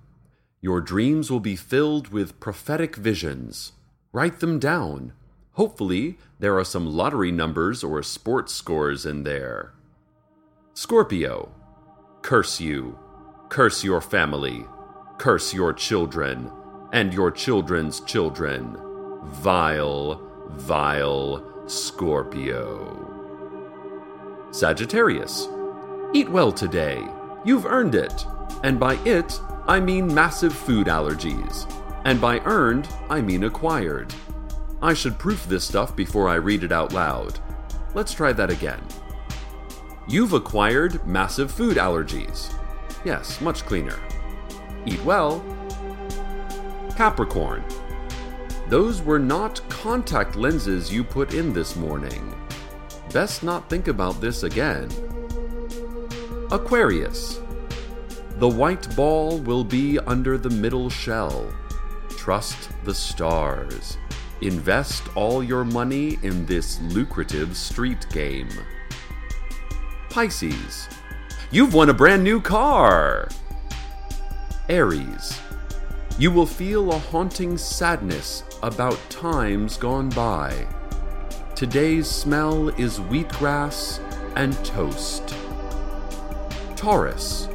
your 0.60 0.80
dreams 0.80 1.30
will 1.30 1.40
be 1.40 1.54
filled 1.54 2.08
with 2.08 2.40
prophetic 2.40 2.96
visions. 2.96 3.72
Write 4.12 4.40
them 4.40 4.58
down. 4.58 5.12
Hopefully, 5.58 6.16
there 6.38 6.56
are 6.56 6.64
some 6.64 6.86
lottery 6.86 7.32
numbers 7.32 7.82
or 7.82 8.00
sports 8.00 8.54
scores 8.54 9.04
in 9.04 9.24
there. 9.24 9.72
Scorpio, 10.72 11.50
curse 12.22 12.60
you, 12.60 12.96
curse 13.48 13.82
your 13.82 14.00
family, 14.00 14.64
curse 15.18 15.52
your 15.52 15.72
children, 15.72 16.52
and 16.92 17.12
your 17.12 17.32
children's 17.32 17.98
children. 18.02 18.76
Vile, 19.24 20.22
vile 20.50 21.44
Scorpio. 21.66 23.04
Sagittarius, 24.52 25.48
eat 26.14 26.28
well 26.28 26.52
today. 26.52 27.04
You've 27.44 27.66
earned 27.66 27.96
it. 27.96 28.24
And 28.62 28.78
by 28.78 28.94
it, 29.04 29.40
I 29.66 29.80
mean 29.80 30.14
massive 30.14 30.54
food 30.54 30.86
allergies. 30.86 31.68
And 32.04 32.20
by 32.20 32.38
earned, 32.44 32.88
I 33.10 33.20
mean 33.20 33.42
acquired. 33.42 34.14
I 34.80 34.94
should 34.94 35.18
proof 35.18 35.46
this 35.46 35.64
stuff 35.64 35.96
before 35.96 36.28
I 36.28 36.34
read 36.34 36.62
it 36.62 36.72
out 36.72 36.92
loud. 36.92 37.38
Let's 37.94 38.14
try 38.14 38.32
that 38.32 38.50
again. 38.50 38.80
You've 40.06 40.32
acquired 40.32 41.06
massive 41.06 41.50
food 41.50 41.76
allergies. 41.76 42.52
Yes, 43.04 43.40
much 43.40 43.64
cleaner. 43.64 43.98
Eat 44.86 45.02
well. 45.04 45.44
Capricorn. 46.96 47.64
Those 48.68 49.02
were 49.02 49.18
not 49.18 49.60
contact 49.68 50.36
lenses 50.36 50.92
you 50.92 51.02
put 51.02 51.34
in 51.34 51.52
this 51.52 51.74
morning. 51.74 52.34
Best 53.12 53.42
not 53.42 53.68
think 53.68 53.88
about 53.88 54.20
this 54.20 54.42
again. 54.42 54.90
Aquarius. 56.50 57.40
The 58.36 58.48
white 58.48 58.94
ball 58.94 59.38
will 59.38 59.64
be 59.64 59.98
under 59.98 60.38
the 60.38 60.50
middle 60.50 60.88
shell. 60.88 61.52
Trust 62.10 62.70
the 62.84 62.94
stars. 62.94 63.96
Invest 64.40 65.02
all 65.16 65.42
your 65.42 65.64
money 65.64 66.18
in 66.22 66.46
this 66.46 66.80
lucrative 66.80 67.56
street 67.56 68.06
game. 68.12 68.48
Pisces, 70.10 70.88
you've 71.50 71.74
won 71.74 71.88
a 71.88 71.94
brand 71.94 72.22
new 72.22 72.40
car! 72.40 73.28
Aries, 74.68 75.40
you 76.18 76.30
will 76.30 76.46
feel 76.46 76.92
a 76.92 76.98
haunting 76.98 77.58
sadness 77.58 78.44
about 78.62 78.98
times 79.10 79.76
gone 79.76 80.08
by. 80.10 80.66
Today's 81.56 82.06
smell 82.06 82.68
is 82.70 82.98
wheatgrass 82.98 83.98
and 84.36 84.52
toast. 84.64 85.34
Taurus, 86.76 87.48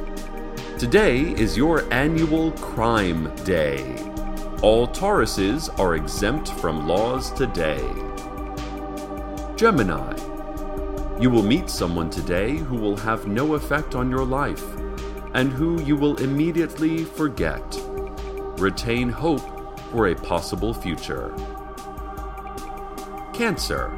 today 0.78 1.20
is 1.20 1.56
your 1.56 1.90
annual 1.92 2.52
crime 2.52 3.34
day. 3.44 3.93
All 4.62 4.88
Tauruses 4.88 5.68
are 5.78 5.94
exempt 5.94 6.50
from 6.52 6.88
laws 6.88 7.30
today. 7.32 7.84
Gemini, 9.56 10.16
you 11.20 11.30
will 11.30 11.42
meet 11.42 11.68
someone 11.68 12.08
today 12.08 12.56
who 12.56 12.76
will 12.76 12.96
have 12.96 13.26
no 13.26 13.54
effect 13.54 13.94
on 13.94 14.10
your 14.10 14.24
life 14.24 14.64
and 15.34 15.52
who 15.52 15.82
you 15.82 15.96
will 15.96 16.16
immediately 16.16 17.04
forget. 17.04 17.62
Retain 18.58 19.10
hope 19.10 19.42
for 19.90 20.08
a 20.08 20.14
possible 20.14 20.72
future. 20.72 21.34
Cancer, 23.32 23.92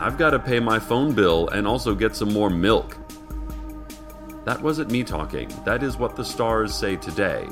I've 0.00 0.18
got 0.18 0.30
to 0.30 0.38
pay 0.38 0.60
my 0.60 0.78
phone 0.78 1.14
bill 1.14 1.48
and 1.48 1.66
also 1.66 1.94
get 1.94 2.14
some 2.14 2.32
more 2.32 2.50
milk. 2.50 2.98
That 4.44 4.60
wasn't 4.60 4.90
me 4.90 5.02
talking. 5.02 5.48
That 5.64 5.82
is 5.82 5.96
what 5.96 6.14
the 6.14 6.24
stars 6.24 6.74
say 6.74 6.96
today. 6.96 7.48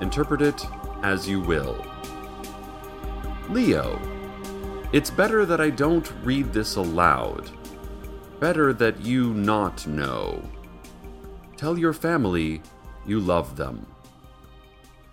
Interpret 0.00 0.42
it 0.42 0.66
as 1.02 1.28
you 1.28 1.40
will. 1.40 1.84
Leo, 3.48 4.00
it's 4.92 5.10
better 5.10 5.44
that 5.46 5.60
I 5.60 5.70
don't 5.70 6.12
read 6.22 6.52
this 6.52 6.76
aloud. 6.76 7.50
Better 8.38 8.72
that 8.74 9.00
you 9.00 9.34
not 9.34 9.86
know. 9.86 10.42
Tell 11.56 11.78
your 11.78 11.92
family 11.92 12.62
you 13.06 13.20
love 13.20 13.56
them. 13.56 13.86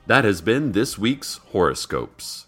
That 0.07 0.23
has 0.23 0.41
been 0.41 0.71
this 0.71 0.97
week's 0.97 1.37
horoscopes. 1.51 2.47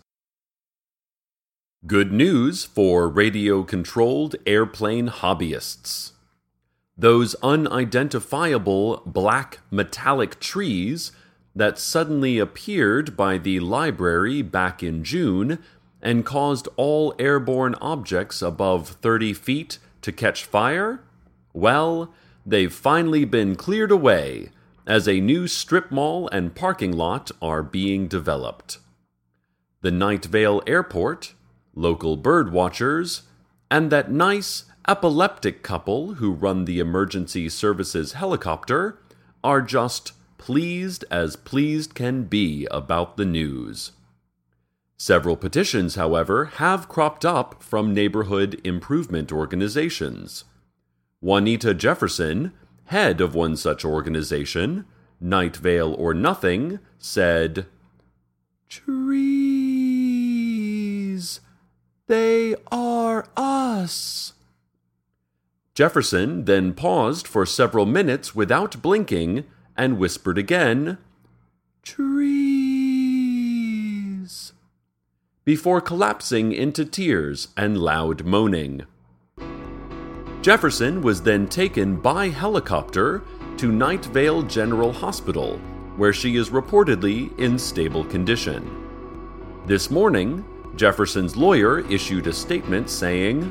Good 1.86 2.12
news 2.12 2.66
for 2.66 3.08
radio 3.08 3.64
controlled 3.64 4.36
airplane 4.46 5.10
hobbyists. 5.10 6.12
Those 6.98 7.36
unidentifiable 7.36 9.04
black 9.06 9.60
metallic 9.72 10.40
trees 10.40 11.12
that 11.60 11.78
suddenly 11.78 12.40
appeared 12.40 13.16
by 13.16 13.38
the 13.38 13.60
library 13.60 14.42
back 14.42 14.82
in 14.82 15.04
June 15.04 15.60
and 16.02 16.26
caused 16.26 16.68
all 16.78 17.14
airborne 17.20 17.76
objects 17.76 18.42
above 18.42 18.90
30 19.02 19.34
feet 19.34 19.80
to 20.02 20.12
catch 20.12 20.46
fire? 20.46 21.02
Well, 21.54 22.14
they've 22.46 22.74
finally 22.74 23.26
been 23.26 23.56
cleared 23.56 23.92
away 23.92 24.50
as 24.88 25.08
a 25.08 25.20
new 25.20 25.48
strip 25.48 25.92
mall 25.92 26.28
and 26.30 26.56
parking 26.56 26.92
lot 26.92 27.32
are 27.42 27.62
being 27.62 28.08
developed. 28.08 28.80
The 29.82 29.92
Night 29.92 30.26
Vale 30.26 30.64
Airport 30.66 31.34
local 31.76 32.18
bird 32.18 32.52
watchers, 32.52 33.24
and 33.72 33.92
that 33.92 34.12
nice 34.12 34.66
epileptic 34.88 35.64
couple 35.64 36.16
who 36.16 36.32
run 36.32 36.66
the 36.66 36.80
emergency 36.80 37.48
services 37.48 38.14
helicopter 38.14 39.00
are 39.44 39.62
just 39.62 40.14
pleased 40.40 41.06
as 41.12 41.36
pleased 41.36 41.94
can 41.94 42.24
be 42.24 42.66
about 42.72 43.18
the 43.18 43.26
news. 43.26 43.92
Several 44.98 45.36
petitions, 45.38 45.94
however, 45.96 46.46
have 46.46 46.90
cropped 46.90 47.24
up 47.24 47.62
from 47.62 47.94
neighborhood 47.94 48.60
improvement 48.64 49.32
organizations. 49.32 50.46
Juanita 51.22 51.76
Jefferson, 51.76 52.54
head 52.86 53.22
of 53.22 53.36
one 53.36 53.56
such 53.56 53.86
organization, 53.86 54.86
Night 55.22 55.56
Vale 55.58 55.94
or 55.94 56.16
Nothing, 56.16 56.80
said, 56.98 57.68
Trees 58.68 59.60
they 62.10 62.56
are 62.72 63.28
us. 63.38 64.34
Jefferson 65.76 66.46
then 66.46 66.74
paused 66.74 67.28
for 67.28 67.46
several 67.46 67.86
minutes 67.86 68.34
without 68.34 68.82
blinking 68.82 69.46
and 69.80 69.98
whispered 69.98 70.38
again, 70.38 71.00
Trees, 71.84 72.12
before 75.46 75.80
collapsing 75.80 76.52
into 76.52 76.84
tears 76.84 77.48
and 77.56 77.78
loud 77.78 78.26
moaning. 78.26 78.86
Jefferson 80.42 81.02
was 81.02 81.22
then 81.22 81.48
taken 81.48 81.96
by 81.96 82.28
helicopter 82.28 83.24
to 83.56 83.72
Night 83.72 84.04
Vale 84.08 84.44
General 84.44 84.92
Hospital, 84.92 85.58
where 85.96 86.12
she 86.12 86.36
is 86.36 86.50
reportedly 86.50 87.38
in 87.40 87.58
stable 87.58 88.04
condition. 88.04 88.86
This 89.66 89.90
morning, 89.90 90.44
Jefferson's 90.76 91.38
lawyer 91.38 91.80
issued 91.90 92.28
a 92.28 92.34
statement 92.34 92.90
saying, 92.90 93.50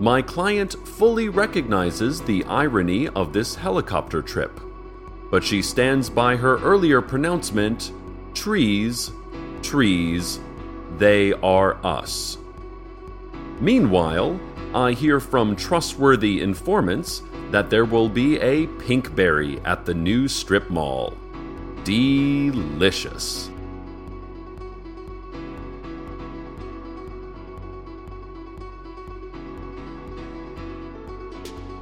My 0.00 0.20
client 0.20 0.74
fully 0.86 1.30
recognizes 1.30 2.20
the 2.20 2.44
irony 2.44 3.08
of 3.08 3.32
this 3.32 3.54
helicopter 3.54 4.20
trip, 4.20 4.60
but 5.32 5.42
she 5.42 5.62
stands 5.62 6.10
by 6.10 6.36
her 6.36 6.58
earlier 6.58 7.00
pronouncement 7.00 7.90
trees, 8.34 9.12
trees, 9.62 10.38
they 10.98 11.32
are 11.32 11.78
us. 11.82 12.36
Meanwhile, 13.58 14.38
I 14.74 14.92
hear 14.92 15.20
from 15.20 15.56
trustworthy 15.56 16.42
informants 16.42 17.22
that 17.50 17.70
there 17.70 17.86
will 17.86 18.10
be 18.10 18.38
a 18.40 18.66
pinkberry 18.66 19.58
at 19.64 19.86
the 19.86 19.94
new 19.94 20.28
strip 20.28 20.68
mall. 20.68 21.16
Delicious. 21.84 23.48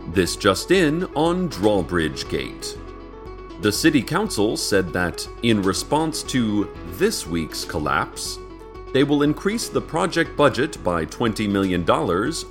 This 0.07 0.37
just 0.37 0.71
in 0.71 1.05
on 1.17 1.49
Drawbridge 1.49 2.29
Gate. 2.29 2.77
The 3.61 3.71
City 3.71 4.01
Council 4.01 4.57
said 4.57 4.91
that, 4.95 5.29
in 5.43 5.61
response 5.61 6.23
to 6.23 6.75
this 6.93 7.27
week's 7.27 7.63
collapse, 7.63 8.39
they 8.95 9.05
will 9.05 9.23
increase 9.23 9.69
the 9.69 9.83
project 9.83 10.35
budget 10.35 10.83
by 10.83 11.05
$20 11.05 11.47
million 11.47 11.85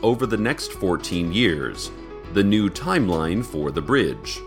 over 0.04 0.28
the 0.28 0.38
next 0.38 0.74
14 0.74 1.34
years, 1.34 1.90
the 2.34 2.44
new 2.44 2.70
timeline 2.70 3.44
for 3.44 3.72
the 3.72 3.82
bridge. 3.82 4.40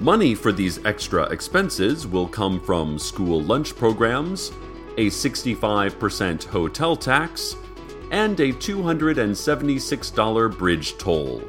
Money 0.00 0.34
for 0.34 0.50
these 0.50 0.84
extra 0.84 1.22
expenses 1.26 2.04
will 2.04 2.26
come 2.26 2.60
from 2.60 2.98
school 2.98 3.40
lunch 3.40 3.76
programs, 3.76 4.50
a 4.98 5.06
65% 5.06 6.44
hotel 6.46 6.96
tax, 6.96 7.54
and 8.10 8.40
a 8.40 8.52
$276 8.52 10.58
bridge 10.58 10.98
toll 10.98 11.44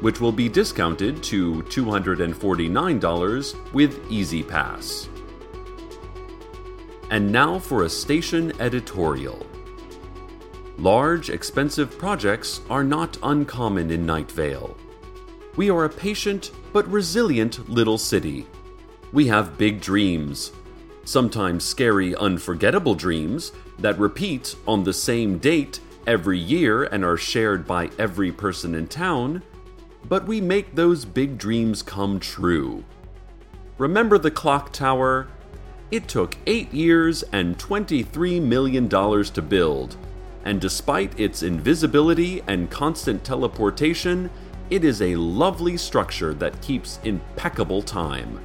which 0.00 0.20
will 0.20 0.32
be 0.32 0.48
discounted 0.48 1.22
to 1.24 1.62
$249 1.64 3.72
with 3.72 4.10
E-ZPass. 4.10 5.08
And 7.10 7.32
now 7.32 7.58
for 7.58 7.84
a 7.84 7.88
station 7.88 8.52
editorial. 8.60 9.44
Large, 10.78 11.30
expensive 11.30 11.98
projects 11.98 12.60
are 12.70 12.84
not 12.84 13.18
uncommon 13.22 13.90
in 13.90 14.06
Night 14.06 14.30
Vale. 14.30 14.76
We 15.56 15.70
are 15.70 15.86
a 15.86 15.90
patient 15.90 16.52
but 16.72 16.86
resilient 16.88 17.68
little 17.68 17.98
city. 17.98 18.46
We 19.12 19.26
have 19.26 19.58
big 19.58 19.80
dreams, 19.80 20.52
sometimes 21.04 21.64
scary, 21.64 22.14
unforgettable 22.14 22.94
dreams 22.94 23.52
that 23.78 23.98
repeat 23.98 24.54
on 24.66 24.84
the 24.84 24.92
same 24.92 25.38
date 25.38 25.80
every 26.06 26.38
year 26.38 26.84
and 26.84 27.04
are 27.04 27.16
shared 27.16 27.66
by 27.66 27.90
every 27.98 28.30
person 28.30 28.74
in 28.74 28.86
town 28.86 29.42
but 30.04 30.26
we 30.26 30.40
make 30.40 30.74
those 30.74 31.04
big 31.04 31.38
dreams 31.38 31.82
come 31.82 32.20
true. 32.20 32.84
Remember 33.78 34.18
the 34.18 34.30
clock 34.30 34.72
tower? 34.72 35.28
It 35.90 36.08
took 36.08 36.36
8 36.46 36.72
years 36.72 37.22
and 37.32 37.56
$23 37.58 38.42
million 38.42 38.88
to 38.88 39.42
build, 39.42 39.96
and 40.44 40.60
despite 40.60 41.18
its 41.18 41.42
invisibility 41.42 42.42
and 42.46 42.70
constant 42.70 43.24
teleportation, 43.24 44.30
it 44.70 44.84
is 44.84 45.00
a 45.00 45.16
lovely 45.16 45.76
structure 45.76 46.34
that 46.34 46.60
keeps 46.60 47.00
impeccable 47.04 47.80
time. 47.80 48.40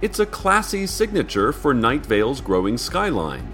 It's 0.00 0.18
a 0.18 0.26
classy 0.26 0.86
signature 0.86 1.52
for 1.52 1.72
Night 1.72 2.04
Vale's 2.04 2.40
growing 2.40 2.76
skyline. 2.76 3.52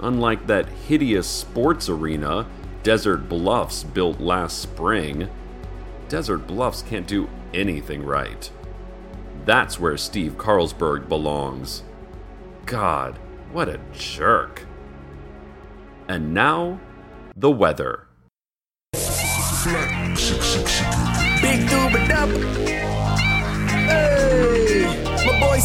Unlike 0.00 0.46
that 0.46 0.68
hideous 0.68 1.26
sports 1.26 1.88
arena 1.88 2.46
Desert 2.82 3.28
Bluffs 3.28 3.84
built 3.84 4.20
last 4.20 4.60
spring, 4.60 5.28
Desert 6.08 6.46
Bluffs 6.46 6.82
can't 6.82 7.06
do 7.06 7.28
anything 7.52 8.02
right. 8.02 8.50
That's 9.44 9.78
where 9.78 9.96
Steve 9.96 10.38
Carlsberg 10.38 11.08
belongs. 11.08 11.82
God, 12.66 13.18
what 13.52 13.68
a 13.68 13.78
jerk. 13.92 14.66
And 16.08 16.32
now, 16.32 16.80
the 17.36 17.50
weather. 17.50 18.06
Big. 21.42 21.68
Hey, 23.88 24.84
my 25.26 25.40
boy 25.40 25.58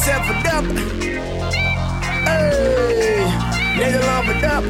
nigga 3.77 3.99
love 3.99 4.29
up. 4.43 4.63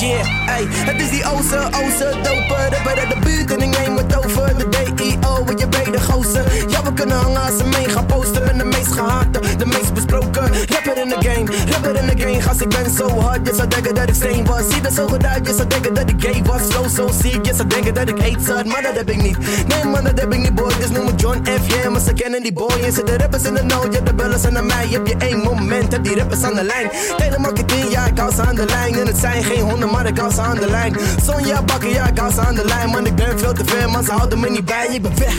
Yeah, 0.00 0.56
ey, 0.56 0.66
het 0.68 1.00
is 1.00 1.10
die 1.10 1.24
oze, 1.24 1.58
oze, 1.84 2.08
doper. 2.22 2.68
Rapper 2.70 3.08
de 3.08 3.16
buurt 3.20 3.52
en 3.52 3.60
ik 3.60 3.78
neem 3.78 3.96
het 3.96 4.16
over. 4.24 4.58
De 4.58 4.68
DEO, 4.68 5.44
wat 5.44 5.60
je 5.60 5.68
brede 5.68 6.00
gozer. 6.00 6.44
Ja, 6.68 6.82
we 6.82 6.92
kunnen 6.92 7.16
hangen 7.16 7.42
als 7.42 7.56
ze 7.56 7.64
mee 7.64 7.88
gaan 7.88 8.06
posten. 8.06 8.44
Ben 8.44 8.58
de 8.58 8.64
meest 8.64 8.92
gehate, 8.92 9.40
de 9.56 9.66
meest 9.66 9.94
besproken. 9.94 10.42
Rapper 10.68 10.98
in 11.02 11.08
de 11.08 11.16
game, 11.28 11.44
rapper 11.70 11.96
in 11.96 12.16
de 12.16 12.22
game. 12.22 12.40
Gast, 12.40 12.60
ik 12.60 12.68
ben 12.68 12.90
zo 12.96 13.08
hard, 13.08 13.46
je 13.48 13.54
zou 13.54 13.68
denken 13.68 13.94
dat 13.94 14.08
ik 14.08 14.14
steen 14.14 14.44
was. 14.44 14.62
Zie 14.70 14.82
er 14.82 14.92
zo 14.92 15.06
goed 15.06 15.24
je 15.42 15.54
zou 15.54 15.68
denken 15.68 15.94
dat 15.94 16.10
ik 16.10 16.16
gay 16.18 16.42
was. 16.42 16.62
Flow 16.62 16.88
zo 16.88 17.10
ziek, 17.22 17.46
je 17.46 17.54
zou 17.54 17.68
denken 17.68 17.94
dat 17.94 18.08
ik 18.08 18.18
hate 18.18 18.44
zat. 18.44 18.64
Maar 18.64 18.82
dat 18.82 18.94
heb 18.94 19.10
ik 19.10 19.22
niet. 19.22 19.38
Nee, 19.66 19.84
man, 19.84 20.04
dat 20.04 20.20
heb 20.20 20.32
ik 20.32 20.38
niet, 20.38 20.54
boy. 20.54 20.72
Dus 20.78 20.90
noem 20.90 21.04
me 21.04 21.14
John 21.14 21.44
F. 21.44 21.66
Yeah, 21.66 21.88
maar 21.92 22.00
ze 22.00 22.12
kennen 22.12 22.42
die 22.42 22.52
boy. 22.52 22.80
En 22.84 22.92
zitten 22.92 23.18
rappers 23.18 23.42
in 23.42 23.54
de 23.54 23.62
nood, 23.62 23.94
je 23.94 24.02
de 24.02 24.14
bellen 24.14 24.38
zijn 24.38 24.52
naar 24.52 24.64
mij. 24.64 24.86
Heb 24.90 25.06
je 25.06 25.14
één 25.18 25.38
moment, 25.38 25.92
heb 25.92 26.04
die 26.04 26.16
rappers 26.16 26.42
aan 26.42 26.54
de 26.54 26.62
lijn. 26.62 26.90
Telemarketing, 27.16 27.90
ja, 27.90 28.06
ik 28.06 28.18
hou 28.18 28.32
aan 28.40 28.54
de 28.54 28.64
lijn. 28.64 28.94
En 28.94 29.06
het 29.06 29.18
zijn 29.18 29.44
geen 29.44 29.60
honden 29.60 29.90
maar 29.90 30.06
ik 30.06 30.18
hou 30.18 30.32
ze 30.32 30.40
aan 30.40 30.58
de 30.58 30.70
lijn. 30.70 30.96
Sonja 31.24 31.62
bakken, 31.62 31.90
ja, 31.90 32.30
ze 32.34 32.40
aan 32.40 32.54
de 32.54 32.64
lijn. 32.64 32.90
Man, 32.90 33.06
ik 33.06 33.14
ben 33.14 33.38
veel 33.38 33.52
te 33.52 33.64
ver, 33.64 33.90
maar 33.90 34.04
ze 34.04 34.12
houden 34.12 34.40
me 34.40 34.50
niet 34.50 34.64
bij, 34.64 34.86
ik 34.92 35.02
ben 35.02 35.18
weg. 35.18 35.34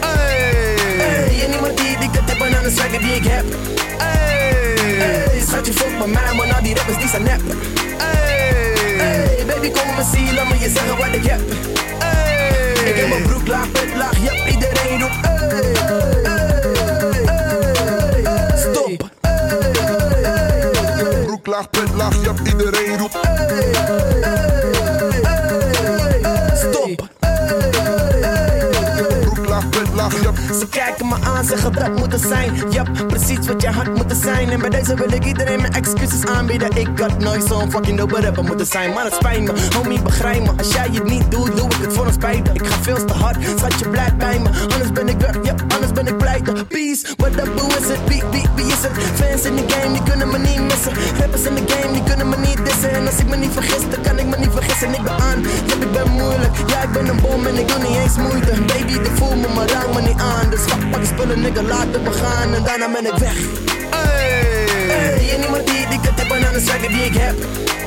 Hey, 0.00 0.74
hey 0.96 1.44
en 1.44 1.50
niemand 1.50 1.76
die 1.76 1.86
ik 1.86 2.12
dat 2.14 2.22
heb 2.26 2.42
aan 2.42 2.62
de 2.62 2.70
swagger 2.70 2.98
die 2.98 3.14
ik 3.14 3.24
heb. 3.24 3.44
Hey, 3.98 4.74
hey 4.98 5.40
schatje, 5.46 5.72
fuck 5.72 5.98
met 5.98 6.06
mij, 6.06 6.34
maar 6.36 6.46
nou 6.46 6.62
die 6.62 6.74
rappers 6.74 6.98
die 6.98 7.08
zijn 7.08 7.22
nep. 7.22 7.40
Hey, 7.96 8.72
hey 8.96 9.44
baby, 9.46 9.70
kom 9.70 9.94
me 9.96 10.02
zien, 10.12 10.34
laat 10.34 10.48
me 10.48 10.58
je 10.58 10.70
zeggen 10.70 10.96
wat 10.96 11.12
ik 11.12 11.24
heb. 11.24 11.40
Hey, 11.98 12.72
ik 12.90 12.96
heb 12.96 13.08
mijn 13.08 13.22
broek 13.22 13.46
laag, 13.46 13.70
pet 13.70 13.94
laag, 13.96 14.18
yep, 14.18 14.48
iedereen 14.48 15.00
roept. 15.00 15.26
Hey, 15.26 16.15
Je 22.10 22.20
hebt 22.22 22.48
iedereen 22.48 22.98
roept 22.98 23.18
hey. 23.22 23.95
Aan, 31.66 31.72
zeggen 31.72 31.92
dat 31.92 31.98
moet 31.98 32.12
er 32.12 32.28
zijn. 32.28 32.70
Yep, 32.70 33.08
precies 33.08 33.46
wat 33.46 33.62
je 33.62 33.68
had 33.68 33.94
moeten 33.94 34.16
zijn. 34.16 34.50
En 34.50 34.60
bij 34.60 34.70
deze 34.70 34.94
wil 34.94 35.12
ik 35.12 35.24
iedereen 35.24 35.60
mijn 35.60 35.72
excuses 35.72 36.26
aanbieden. 36.26 36.76
Ik 36.76 36.88
had 36.98 37.18
nooit 37.18 37.44
zo'n 37.48 37.70
fucking 37.70 37.98
dope 37.98 38.20
rapper 38.20 38.44
moeten 38.44 38.66
zijn. 38.66 38.92
Maar 38.92 39.04
het 39.04 39.14
spijt 39.14 39.40
me, 39.40 39.52
homie, 39.76 40.02
begrijp 40.02 40.42
me. 40.42 40.50
Als 40.58 40.72
jij 40.72 40.88
het 40.92 41.04
niet 41.04 41.30
doet, 41.30 41.56
doe 41.56 41.66
ik 41.66 41.76
het 41.80 41.92
voor 41.92 42.06
een 42.06 42.12
spijt. 42.12 42.48
Ik 42.52 42.66
ga 42.66 42.76
veel 42.80 43.04
te 43.04 43.12
hard, 43.12 43.36
schat 43.56 43.78
je 43.78 43.88
blijft 43.88 44.16
bij 44.16 44.38
me. 44.38 44.48
Anders 44.72 44.92
ben 44.92 45.08
ik 45.08 45.18
weg, 45.20 45.34
yep, 45.42 45.64
anders 45.68 45.92
ben 45.92 46.06
ik 46.06 46.16
pleiten. 46.18 46.66
Peace, 46.66 47.06
what 47.16 47.32
up, 47.32 47.60
hoe 47.60 47.70
is 47.70 47.88
het? 47.88 47.98
Wie, 48.08 48.22
wie, 48.30 48.44
wie 48.54 48.66
is 48.66 48.82
het? 48.86 48.92
Fans 49.14 49.42
in 49.44 49.56
de 49.56 49.64
game, 49.66 49.92
die 49.92 50.02
kunnen 50.02 50.28
me 50.30 50.38
niet 50.38 50.60
missen. 50.60 50.92
Rappers 51.18 51.42
in 51.42 51.54
de 51.54 51.64
game, 51.66 51.92
die 51.92 52.02
kunnen 52.02 52.28
me 52.28 52.36
niet 52.36 52.64
dissen. 52.64 52.90
En 52.90 53.06
als 53.06 53.18
ik 53.18 53.28
me 53.28 53.36
niet 53.36 53.52
vergis, 53.52 53.82
dan 53.90 54.00
kan 54.02 54.18
ik 54.18 54.26
me 54.26 54.36
niet 54.38 54.52
vergissen. 54.52 54.94
Ik 54.94 55.02
ben 55.02 55.18
aan, 55.28 55.40
yep, 55.66 55.82
ik 55.82 55.92
ben 55.92 56.10
moeilijk. 56.10 56.54
Ja, 56.66 56.82
ik 56.82 56.92
ben 56.92 57.08
een 57.08 57.20
bom 57.20 57.46
en 57.46 57.56
ik 57.58 57.68
doe 57.68 57.78
niet 57.78 57.96
eens 57.96 58.16
moeite. 58.16 58.50
Baby, 58.66 58.92
de 58.92 59.10
voel 59.14 59.36
me, 59.36 59.48
maar 59.54 59.68
raak 59.68 59.94
me 59.94 60.00
niet 60.00 60.20
aan. 60.20 60.50
Dus 60.50 60.64
pak 60.90 61.00
je 61.00 61.06
spullen, 61.06 61.40
nigga, 61.40 61.62
laten 61.62 62.04
we 62.04 62.12
gaan. 62.12 62.54
En 62.54 62.62
daarna 62.64 62.90
ben 62.90 63.06
ik 63.06 63.18
weg. 63.18 63.36
Hey, 63.90 64.66
hey 64.86 65.34
en 65.34 65.40
niemand 65.40 65.66
die, 65.66 65.86
die 65.88 66.00
kunt 66.00 66.18
hebben 66.18 66.46
aan 66.46 66.52
de 66.52 66.60
swagger 66.60 66.88
die 66.88 67.04
ik 67.04 67.14
heb. 67.14 67.34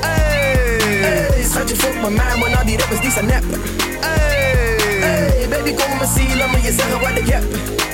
Hey, 0.02 0.78
hey 0.82 1.44
schat 1.52 1.70
je 1.70 1.76
fuck 1.76 2.02
met 2.02 2.16
mij, 2.16 2.38
maar 2.40 2.50
nou 2.50 2.66
die 2.66 2.78
rappers 2.78 3.02
die 3.02 3.12
zijn 3.12 3.26
nep. 3.26 3.44
Hey, 4.00 4.76
hey 5.00 5.48
baby, 5.50 5.74
kom 5.74 5.98
me 5.98 6.06
zien, 6.16 6.38
laat 6.38 6.52
me 6.52 6.62
je 6.62 6.74
zeggen 6.74 7.00
wat 7.00 7.10
ik 7.10 7.28
heb. 7.28 7.44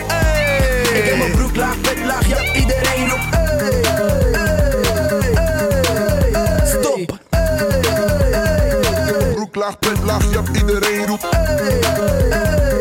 Hey, 0.08 1.00
ik 1.00 1.06
heb 1.06 1.18
mijn 1.18 1.32
broek 1.32 1.56
laag, 1.56 1.82
pet 1.82 1.98
laag, 2.06 2.28
ja, 2.28 2.54
iedereen 2.54 3.10
roept. 3.10 3.36
Hey, 3.36 3.82
hey, 4.32 4.62
hey, 6.32 6.68
stop. 6.68 7.20
Broek 9.34 9.56
laag, 9.56 9.80
pet 9.80 10.00
laag, 10.04 10.24
ja, 10.34 10.41
iedereen 10.54 11.06
roept. 11.06 11.26
Stop. 11.26 12.75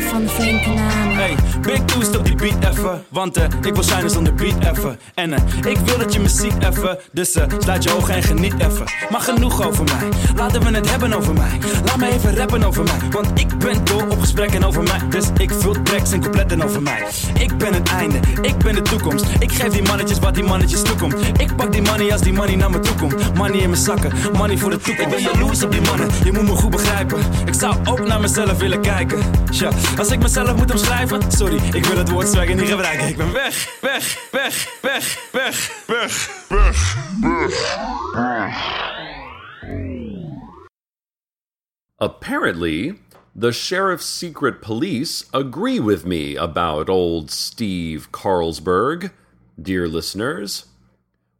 Van 0.00 0.22
de 0.22 0.28
flinke 0.28 0.68
namen. 0.68 1.16
Hey, 1.16 1.36
Big 1.62 1.84
Two 1.84 2.02
stop 2.02 2.24
die 2.24 2.34
beat 2.34 2.64
even. 2.64 3.04
Want 3.08 3.36
eh, 3.36 3.44
ik 3.62 3.74
wil 3.74 3.82
shinen 3.82 4.10
zonder 4.10 4.34
beat 4.34 4.76
even. 4.76 4.98
En 5.14 5.32
eh, 5.32 5.70
ik 5.70 5.78
wil 5.78 5.98
dat 5.98 6.12
je 6.12 6.20
me 6.20 6.28
ziet 6.28 6.54
even. 6.70 6.98
Dus 7.12 7.34
eh, 7.34 7.44
sluit 7.58 7.82
je 7.82 7.96
ogen 7.96 8.14
en 8.14 8.22
geniet 8.22 8.54
even. 8.58 8.84
Maar 9.10 9.20
genoeg 9.20 9.66
over 9.66 9.84
mij. 9.84 10.08
Laten 10.36 10.62
we 10.62 10.76
het 10.76 10.90
hebben 10.90 11.12
over 11.12 11.34
mij. 11.34 11.58
Laat 11.84 11.96
me 11.96 12.12
even 12.12 12.36
rappen 12.36 12.62
over 12.64 12.84
mij. 12.84 13.10
Want 13.10 13.40
ik 13.40 13.58
ben 13.58 13.84
dol 13.84 14.02
op 14.08 14.20
gesprekken 14.20 14.64
over 14.64 14.82
mij. 14.82 14.98
Dus 15.08 15.26
ik 15.36 15.50
vul 15.50 15.82
tracks 15.82 16.12
en 16.12 16.20
coupletten 16.20 16.62
over 16.62 16.82
mij. 16.82 17.06
Ik 17.38 17.58
ben 17.58 17.74
het 17.74 17.88
einde, 17.88 18.18
ik 18.42 18.58
ben 18.58 18.74
de 18.74 18.82
toekomst. 18.82 19.24
Ik 19.38 19.52
geef 19.52 19.72
die 19.72 19.82
mannetjes 19.82 20.18
wat 20.18 20.34
die 20.34 20.44
mannetjes 20.44 20.82
toekomt. 20.82 21.14
Ik 21.36 21.56
pak 21.56 21.72
die 21.72 21.82
money 21.82 22.12
als 22.12 22.20
die 22.20 22.32
money 22.32 22.54
naar 22.54 22.70
me 22.70 22.80
toe 22.80 22.94
komt. 22.94 23.34
Money 23.34 23.58
in 23.58 23.70
mijn 23.70 23.82
zakken, 23.82 24.12
money 24.32 24.58
voor 24.58 24.70
de 24.70 24.78
toekomst. 24.78 25.18
Ik 25.18 25.24
ben 25.24 25.32
jaloers 25.32 25.62
op 25.62 25.72
die 25.72 25.80
mannen, 25.80 26.08
je 26.24 26.32
moet 26.32 26.42
me 26.42 26.54
goed 26.54 26.70
begrijpen. 26.70 27.18
Ik 27.44 27.54
zou 27.54 27.76
ook 27.84 28.06
naar 28.06 28.20
mezelf 28.20 28.58
willen 28.58 28.80
kijken. 28.80 29.18
Tja, 29.50 29.70
als 29.98 30.08
ik 30.08 30.22
mezelf 30.22 30.56
moet 30.56 30.70
omschrijven, 30.70 31.20
sorry, 31.28 31.51
ik 31.52 31.84
wil 31.84 31.96
het 31.96 32.10
woord 32.10 32.28
swagger 32.28 32.54
niet 32.54 32.68
gebruiken. 32.68 33.08
Ik 33.08 33.16
ben 33.16 33.32
weg, 33.32 33.80
weg, 33.80 34.30
weg, 34.30 34.80
weg, 34.80 35.30
weg, 35.32 35.80
weg, 35.86 36.46
weg, 36.48 36.56
weg. 36.58 37.00
Apparently, 41.96 42.98
the 43.40 43.52
sheriff's 43.52 44.06
secret 44.06 44.60
police 44.60 45.24
agree 45.32 45.80
with 45.80 46.04
me 46.04 46.36
about 46.36 46.88
old 46.88 47.30
Steve 47.30 48.10
Carlsberg. 48.10 49.12
Dear 49.56 49.86
listeners, 49.88 50.66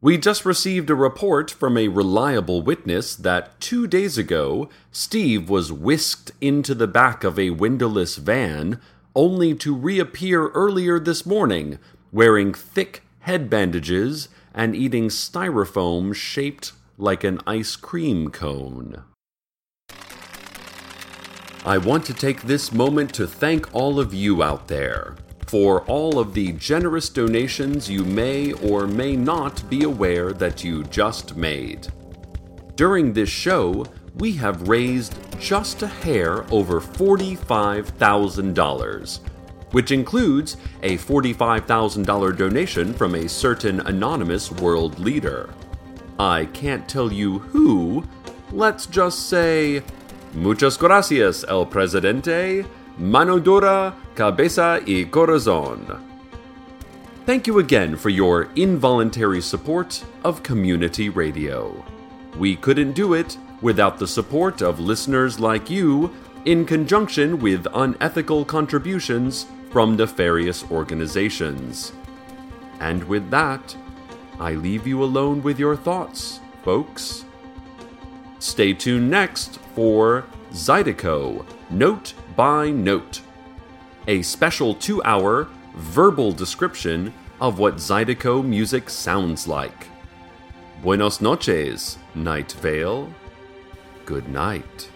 we 0.01 0.18
just 0.18 0.44
received 0.44 0.90
a 0.90 0.94
report 0.94 1.51
from 1.51 1.77
a 1.77 1.88
reliable 1.88 2.62
witness 2.62 3.16
that 3.16 3.61
two 3.61 3.87
days 3.87 4.18
ago, 4.18 4.68
Steve 4.90 5.48
was 5.48 5.72
whisked 5.72 6.33
into 6.40 6.75
the 6.75 6.87
back 6.87 7.25
of 7.25 7.38
a 7.38 7.51
windowless 7.51 8.16
van, 8.16 8.81
only 9.14 9.55
to 9.55 9.75
reappear 9.75 10.48
earlier 10.48 10.98
this 10.98 11.27
morning 11.27 11.79
wearing 12.11 12.53
thick 12.53 13.03
head 13.20 13.48
bandages 13.48 14.29
and 14.55 14.75
eating 14.75 15.09
styrofoam 15.09 16.14
shaped 16.14 16.72
like 16.98 17.25
an 17.25 17.40
ice 17.46 17.77
cream 17.77 18.31
cone. 18.31 19.03
I 21.64 21.79
want 21.79 22.05
to 22.07 22.14
take 22.14 22.42
this 22.42 22.72
moment 22.72 23.14
to 23.14 23.27
thank 23.27 23.72
all 23.75 24.01
of 24.01 24.12
you 24.12 24.42
out 24.42 24.68
there 24.68 25.16
for 25.46 25.83
all 25.83 26.18
of 26.18 26.35
the 26.35 26.53
generous 26.53 27.09
donations 27.09 27.88
you 27.88 28.05
may 28.05 28.53
or 28.55 28.87
may 28.87 29.14
not 29.14 29.68
be 29.68 29.85
aware 29.85 30.33
that 30.33 30.64
you 30.64 30.83
just 30.85 31.37
made. 31.37 31.87
During 32.75 33.12
this 33.12 33.29
show, 33.29 33.85
we 34.16 34.33
have 34.33 34.68
raised 34.68 35.16
just 35.38 35.83
a 35.83 35.87
hair 35.87 36.44
over 36.53 36.81
$45,000, 36.81 39.20
which 39.70 39.90
includes 39.90 40.59
a 40.83 40.98
$45,000 40.98 42.37
donation 42.37 42.92
from 42.92 43.14
a 43.14 43.27
certain 43.29 43.81
anonymous 43.81 44.51
world 44.51 44.98
leader. 44.98 45.55
I 46.18 46.44
can't 46.46 46.88
tell 46.88 47.12
you 47.12 47.38
who, 47.38 48.05
let's 48.53 48.87
just 48.87 49.29
say 49.29 49.83
Muchas 50.35 50.79
gracias, 50.79 51.44
el 51.46 51.66
presidente. 51.66 52.64
Mano 52.96 53.38
dura, 53.38 53.94
cabeza 54.14 54.81
y 54.87 55.05
corazón. 55.11 56.01
Thank 57.27 57.46
you 57.46 57.59
again 57.59 57.96
for 57.96 58.09
your 58.09 58.48
involuntary 58.57 59.42
support 59.42 60.03
of 60.25 60.42
community 60.42 61.11
radio. 61.11 61.85
We 62.38 62.57
couldn't 62.57 62.94
do 62.94 63.12
it 63.12 63.37
without 63.62 63.98
the 63.98 64.07
support 64.07 64.61
of 64.61 64.79
listeners 64.79 65.40
like 65.40 65.70
you, 65.70 66.12
in 66.44 66.64
conjunction 66.66 67.38
with 67.38 67.66
unethical 67.72 68.44
contributions 68.44 69.46
from 69.70 69.96
nefarious 69.96 70.68
organizations. 70.70 71.92
And 72.81 73.05
with 73.05 73.31
that, 73.31 73.77
I 74.40 74.55
leave 74.55 74.87
you 74.87 75.03
alone 75.03 75.42
with 75.42 75.59
your 75.59 75.77
thoughts, 75.77 76.40
folks. 76.64 77.25
Stay 78.40 78.75
tuned 78.75 79.09
next 79.09 79.61
for 79.75 80.25
Zydeco 80.51 81.46
Note 81.70 82.12
by 82.35 82.70
Note, 82.70 83.20
a 84.09 84.20
special 84.22 84.75
two 84.75 85.03
hour 85.05 85.48
verbal 85.77 86.33
description 86.33 87.14
of 87.40 87.59
what 87.59 87.77
Zydeco 87.77 88.44
music 88.44 88.90
sounds 88.90 89.46
like. 89.46 89.88
Buenos 90.83 91.20
noches, 91.20 91.98
Night 92.14 92.53
Vale. 92.53 93.09
Good 94.12 94.29
night. 94.29 94.92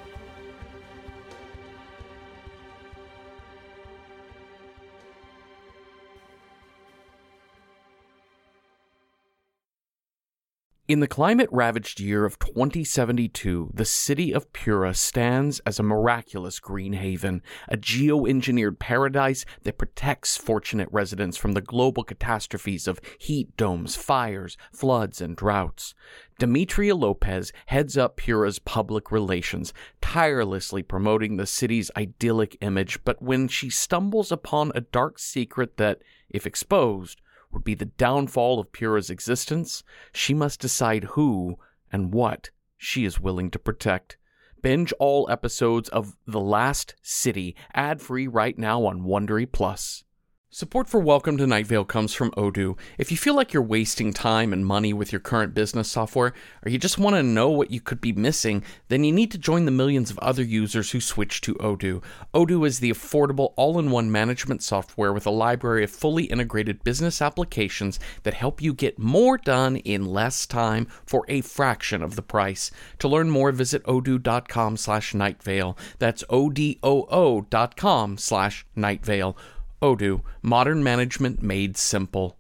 In 10.89 11.01
the 11.01 11.09
climate 11.09 11.49
ravaged 11.51 11.99
year 11.99 12.25
of 12.25 12.39
2072, 12.39 13.73
the 13.75 13.85
city 13.85 14.33
of 14.33 14.53
Pura 14.53 14.95
stands 14.95 15.59
as 15.67 15.81
a 15.81 15.83
miraculous 15.83 16.61
green 16.61 16.93
haven, 16.93 17.43
a 17.67 17.77
geo-engineered 17.77 18.79
paradise 18.79 19.45
that 19.65 19.79
protects 19.79 20.37
fortunate 20.37 20.89
residents 20.93 21.37
from 21.37 21.55
the 21.55 21.61
global 21.61 22.05
catastrophes 22.05 22.87
of 22.87 23.01
heat 23.19 23.57
domes, 23.57 23.97
fires, 23.97 24.57
floods, 24.73 25.21
and 25.21 25.35
droughts. 25.35 25.93
Demetria 26.39 26.95
Lopez 26.95 27.53
heads 27.67 27.99
up 27.99 28.17
Pura's 28.17 28.61
public 28.61 29.11
relations, 29.11 29.75
tirelessly 30.01 30.85
promoting 30.85 31.37
the 31.37 31.49
city's 31.49 31.91
idyllic 31.97 32.57
image, 32.61 33.03
but 33.03 33.21
when 33.21 33.49
she 33.49 33.71
stumbles 33.71 34.31
upon 34.31 34.71
a 34.77 34.83
dark 34.83 35.19
secret 35.19 35.79
that, 35.79 35.99
if 36.31 36.47
exposed, 36.47 37.21
would 37.57 37.65
be 37.65 37.75
the 37.75 37.87
downfall 37.87 38.61
of 38.61 38.71
Pura's 38.71 39.09
existence, 39.09 39.83
she 40.13 40.35
must 40.35 40.61
decide 40.61 41.05
who 41.05 41.57
and 41.91 42.13
what 42.13 42.51
she 42.77 43.07
is 43.07 43.19
willing 43.19 43.51
to 43.51 43.59
protect. 43.59 44.19
Binge 44.61 44.93
all 44.99 45.27
episodes 45.31 45.89
of 45.89 46.19
The 46.27 46.39
Last 46.39 46.97
City 47.01 47.57
ad 47.73 48.03
free 48.03 48.27
right 48.27 48.59
now 48.59 48.85
on 48.85 49.05
Wondery 49.05 49.51
Plus. 49.51 50.05
Support 50.49 50.89
for 50.89 51.01
Welcome 51.01 51.37
to 51.39 51.47
Night 51.47 51.67
Vale 51.67 51.85
comes 51.85 52.15
from 52.15 52.31
Odoo. 52.31 52.79
If 52.99 53.11
you 53.11 53.17
feel 53.17 53.35
like 53.35 53.53
you're 53.53 53.63
wasting 53.63 54.13
time 54.13 54.53
and 54.53 54.65
money 54.65 54.93
with 54.93 55.11
your 55.11 55.21
current 55.21 55.55
business 55.55 55.91
software, 55.91 56.33
or 56.65 56.71
you 56.71 56.79
just 56.79 56.99
want 56.99 57.17
to 57.17 57.23
know 57.25 57.51
what 57.51 57.73
you 57.73 57.81
could 57.81 58.01
be 58.01 58.13
missing, 58.13 58.63
then 58.87 59.03
you 59.03 59.13
need 59.13 59.33
to 59.33 59.39
join 59.39 59.65
the 59.65 59.73
millions 59.73 60.09
of 60.09 60.19
other 60.21 60.45
users 60.45 60.93
who 60.93 61.01
switch 61.01 61.41
to 61.41 61.57
Odoo. 61.57 62.01
Odoo 62.33 62.65
is 62.65 62.79
the 62.79 62.93
affordable 62.93 63.55
all 63.57 63.77
in 63.81 63.91
one 63.91 64.11
management 64.11 64.63
software 64.63 65.13
with 65.13 65.27
a 65.27 65.31
library 65.31 65.83
of 65.83 65.91
fully 65.91 66.25
integrated 66.27 66.85
business 66.85 67.21
applications 67.21 67.99
that 68.23 68.35
help 68.35 68.63
you 68.63 68.73
get 68.73 69.01
more 69.01 69.37
done 69.37 69.77
in 69.79 70.07
less 70.07 70.47
time 70.47 70.87
for 71.05 71.25
a 71.29 71.41
fraction 71.41 72.03
of 72.03 72.15
the 72.15 72.23
price. 72.23 72.71
To 73.01 73.09
learn 73.09 73.31
more, 73.31 73.51
visit 73.51 73.83
odoo.com 73.83 74.77
slash 74.77 75.13
nightvale. 75.13 75.77
That's 75.99 76.23
O-D-O-O 76.31 77.41
dot 77.51 77.77
com 77.77 78.17
slash 78.17 78.65
nightvale. 78.77 79.37
Odoo, 79.83 80.23
modern 80.43 80.83
management 80.83 81.43
made 81.43 81.77
simple. 81.77 82.39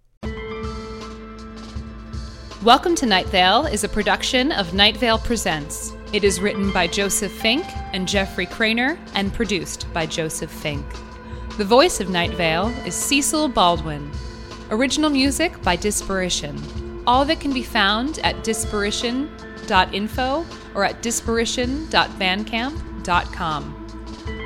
Welcome 2.62 2.94
to 2.96 3.04
Night 3.04 3.26
Vale 3.26 3.66
is 3.66 3.84
a 3.84 3.88
production 3.88 4.52
of 4.52 4.72
Night 4.72 4.96
Vale 4.96 5.18
Presents. 5.18 5.92
It 6.14 6.24
is 6.24 6.40
written 6.40 6.72
by 6.72 6.86
Joseph 6.86 7.32
Fink 7.32 7.66
and 7.92 8.08
Jeffrey 8.08 8.46
Cranor 8.46 8.98
and 9.14 9.34
produced 9.34 9.92
by 9.92 10.06
Joseph 10.06 10.50
Fink. 10.50 10.86
The 11.58 11.64
voice 11.64 12.00
of 12.00 12.08
Night 12.08 12.32
Vale 12.32 12.68
is 12.86 12.94
Cecil 12.94 13.48
Baldwin. 13.48 14.10
Original 14.70 15.10
music 15.10 15.60
by 15.62 15.76
Disparition. 15.76 16.58
All 17.06 17.20
of 17.22 17.28
it 17.30 17.38
can 17.38 17.52
be 17.52 17.62
found 17.62 18.18
at 18.20 18.36
disparition.info 18.36 20.46
or 20.74 20.84
at 20.84 21.02
disparition.bandcamp.com. 21.02 23.82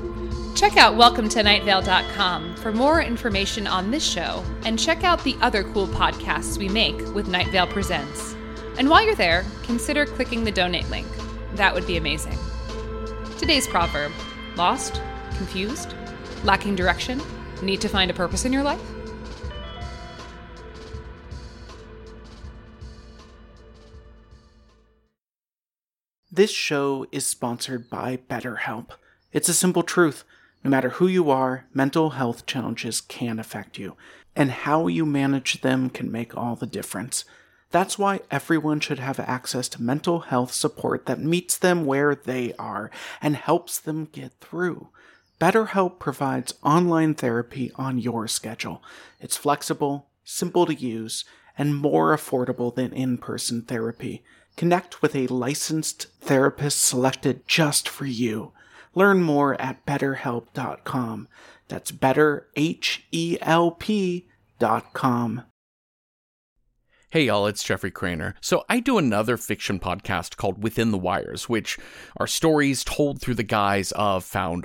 Check 0.54 0.76
out 0.76 0.94
welcometonightvale.com 0.94 2.56
for 2.56 2.72
more 2.72 3.02
information 3.02 3.66
on 3.66 3.90
this 3.90 4.04
show 4.04 4.44
and 4.64 4.78
check 4.78 5.02
out 5.02 5.24
the 5.24 5.36
other 5.40 5.64
cool 5.64 5.88
podcasts 5.88 6.56
we 6.56 6.68
make 6.68 6.96
with 7.12 7.26
Night 7.26 7.48
Vale 7.48 7.66
Presents. 7.66 8.36
And 8.78 8.88
while 8.88 9.04
you're 9.04 9.16
there, 9.16 9.44
consider 9.64 10.06
clicking 10.06 10.44
the 10.44 10.52
donate 10.52 10.88
link. 10.90 11.08
That 11.54 11.74
would 11.74 11.86
be 11.86 11.96
amazing. 11.96 12.38
Today's 13.38 13.66
proverb 13.66 14.12
Lost? 14.56 15.00
Confused? 15.36 15.94
Lacking 16.44 16.76
direction? 16.76 17.22
Need 17.62 17.80
to 17.80 17.88
find 17.88 18.10
a 18.10 18.14
purpose 18.14 18.44
in 18.44 18.52
your 18.52 18.62
life? 18.62 18.80
This 26.30 26.50
show 26.50 27.06
is 27.10 27.26
sponsored 27.26 27.88
by 27.88 28.18
BetterHelp. 28.28 28.90
It's 29.32 29.48
a 29.48 29.54
simple 29.54 29.82
truth. 29.82 30.24
No 30.62 30.70
matter 30.70 30.90
who 30.90 31.06
you 31.06 31.30
are, 31.30 31.64
mental 31.72 32.10
health 32.10 32.44
challenges 32.44 33.00
can 33.00 33.38
affect 33.38 33.78
you, 33.78 33.96
and 34.36 34.50
how 34.50 34.86
you 34.86 35.06
manage 35.06 35.62
them 35.62 35.88
can 35.88 36.12
make 36.12 36.36
all 36.36 36.56
the 36.56 36.66
difference. 36.66 37.24
That's 37.70 37.98
why 37.98 38.20
everyone 38.30 38.80
should 38.80 38.98
have 38.98 39.18
access 39.18 39.68
to 39.70 39.82
mental 39.82 40.20
health 40.20 40.52
support 40.52 41.06
that 41.06 41.20
meets 41.20 41.56
them 41.56 41.86
where 41.86 42.14
they 42.14 42.52
are 42.58 42.90
and 43.22 43.34
helps 43.34 43.80
them 43.80 44.04
get 44.12 44.32
through. 44.40 44.90
BetterHelp 45.44 45.98
provides 45.98 46.54
online 46.62 47.12
therapy 47.12 47.70
on 47.74 47.98
your 47.98 48.26
schedule. 48.26 48.82
It's 49.20 49.36
flexible, 49.36 50.06
simple 50.24 50.64
to 50.64 50.74
use, 50.74 51.26
and 51.58 51.76
more 51.76 52.16
affordable 52.16 52.74
than 52.74 52.94
in 52.94 53.18
person 53.18 53.60
therapy. 53.60 54.24
Connect 54.56 55.02
with 55.02 55.14
a 55.14 55.26
licensed 55.26 56.06
therapist 56.22 56.80
selected 56.80 57.46
just 57.46 57.90
for 57.90 58.06
you. 58.06 58.52
Learn 58.94 59.22
more 59.22 59.60
at 59.60 59.84
betterhelp.com. 59.84 61.28
That's 61.68 61.90
better, 61.90 62.48
H 62.56 63.04
E 63.12 63.36
L 63.42 63.70
P.com. 63.72 65.42
Hey 67.10 67.26
y'all, 67.26 67.46
it's 67.46 67.62
Jeffrey 67.62 67.92
Cranor. 67.92 68.34
So 68.40 68.64
I 68.68 68.80
do 68.80 68.96
another 68.98 69.36
fiction 69.36 69.78
podcast 69.78 70.36
called 70.36 70.64
Within 70.64 70.90
the 70.90 70.98
Wires, 70.98 71.48
which 71.48 71.78
are 72.16 72.26
stories 72.26 72.82
told 72.82 73.20
through 73.20 73.34
the 73.34 73.44
guise 73.44 73.92
of 73.92 74.24
found 74.24 74.64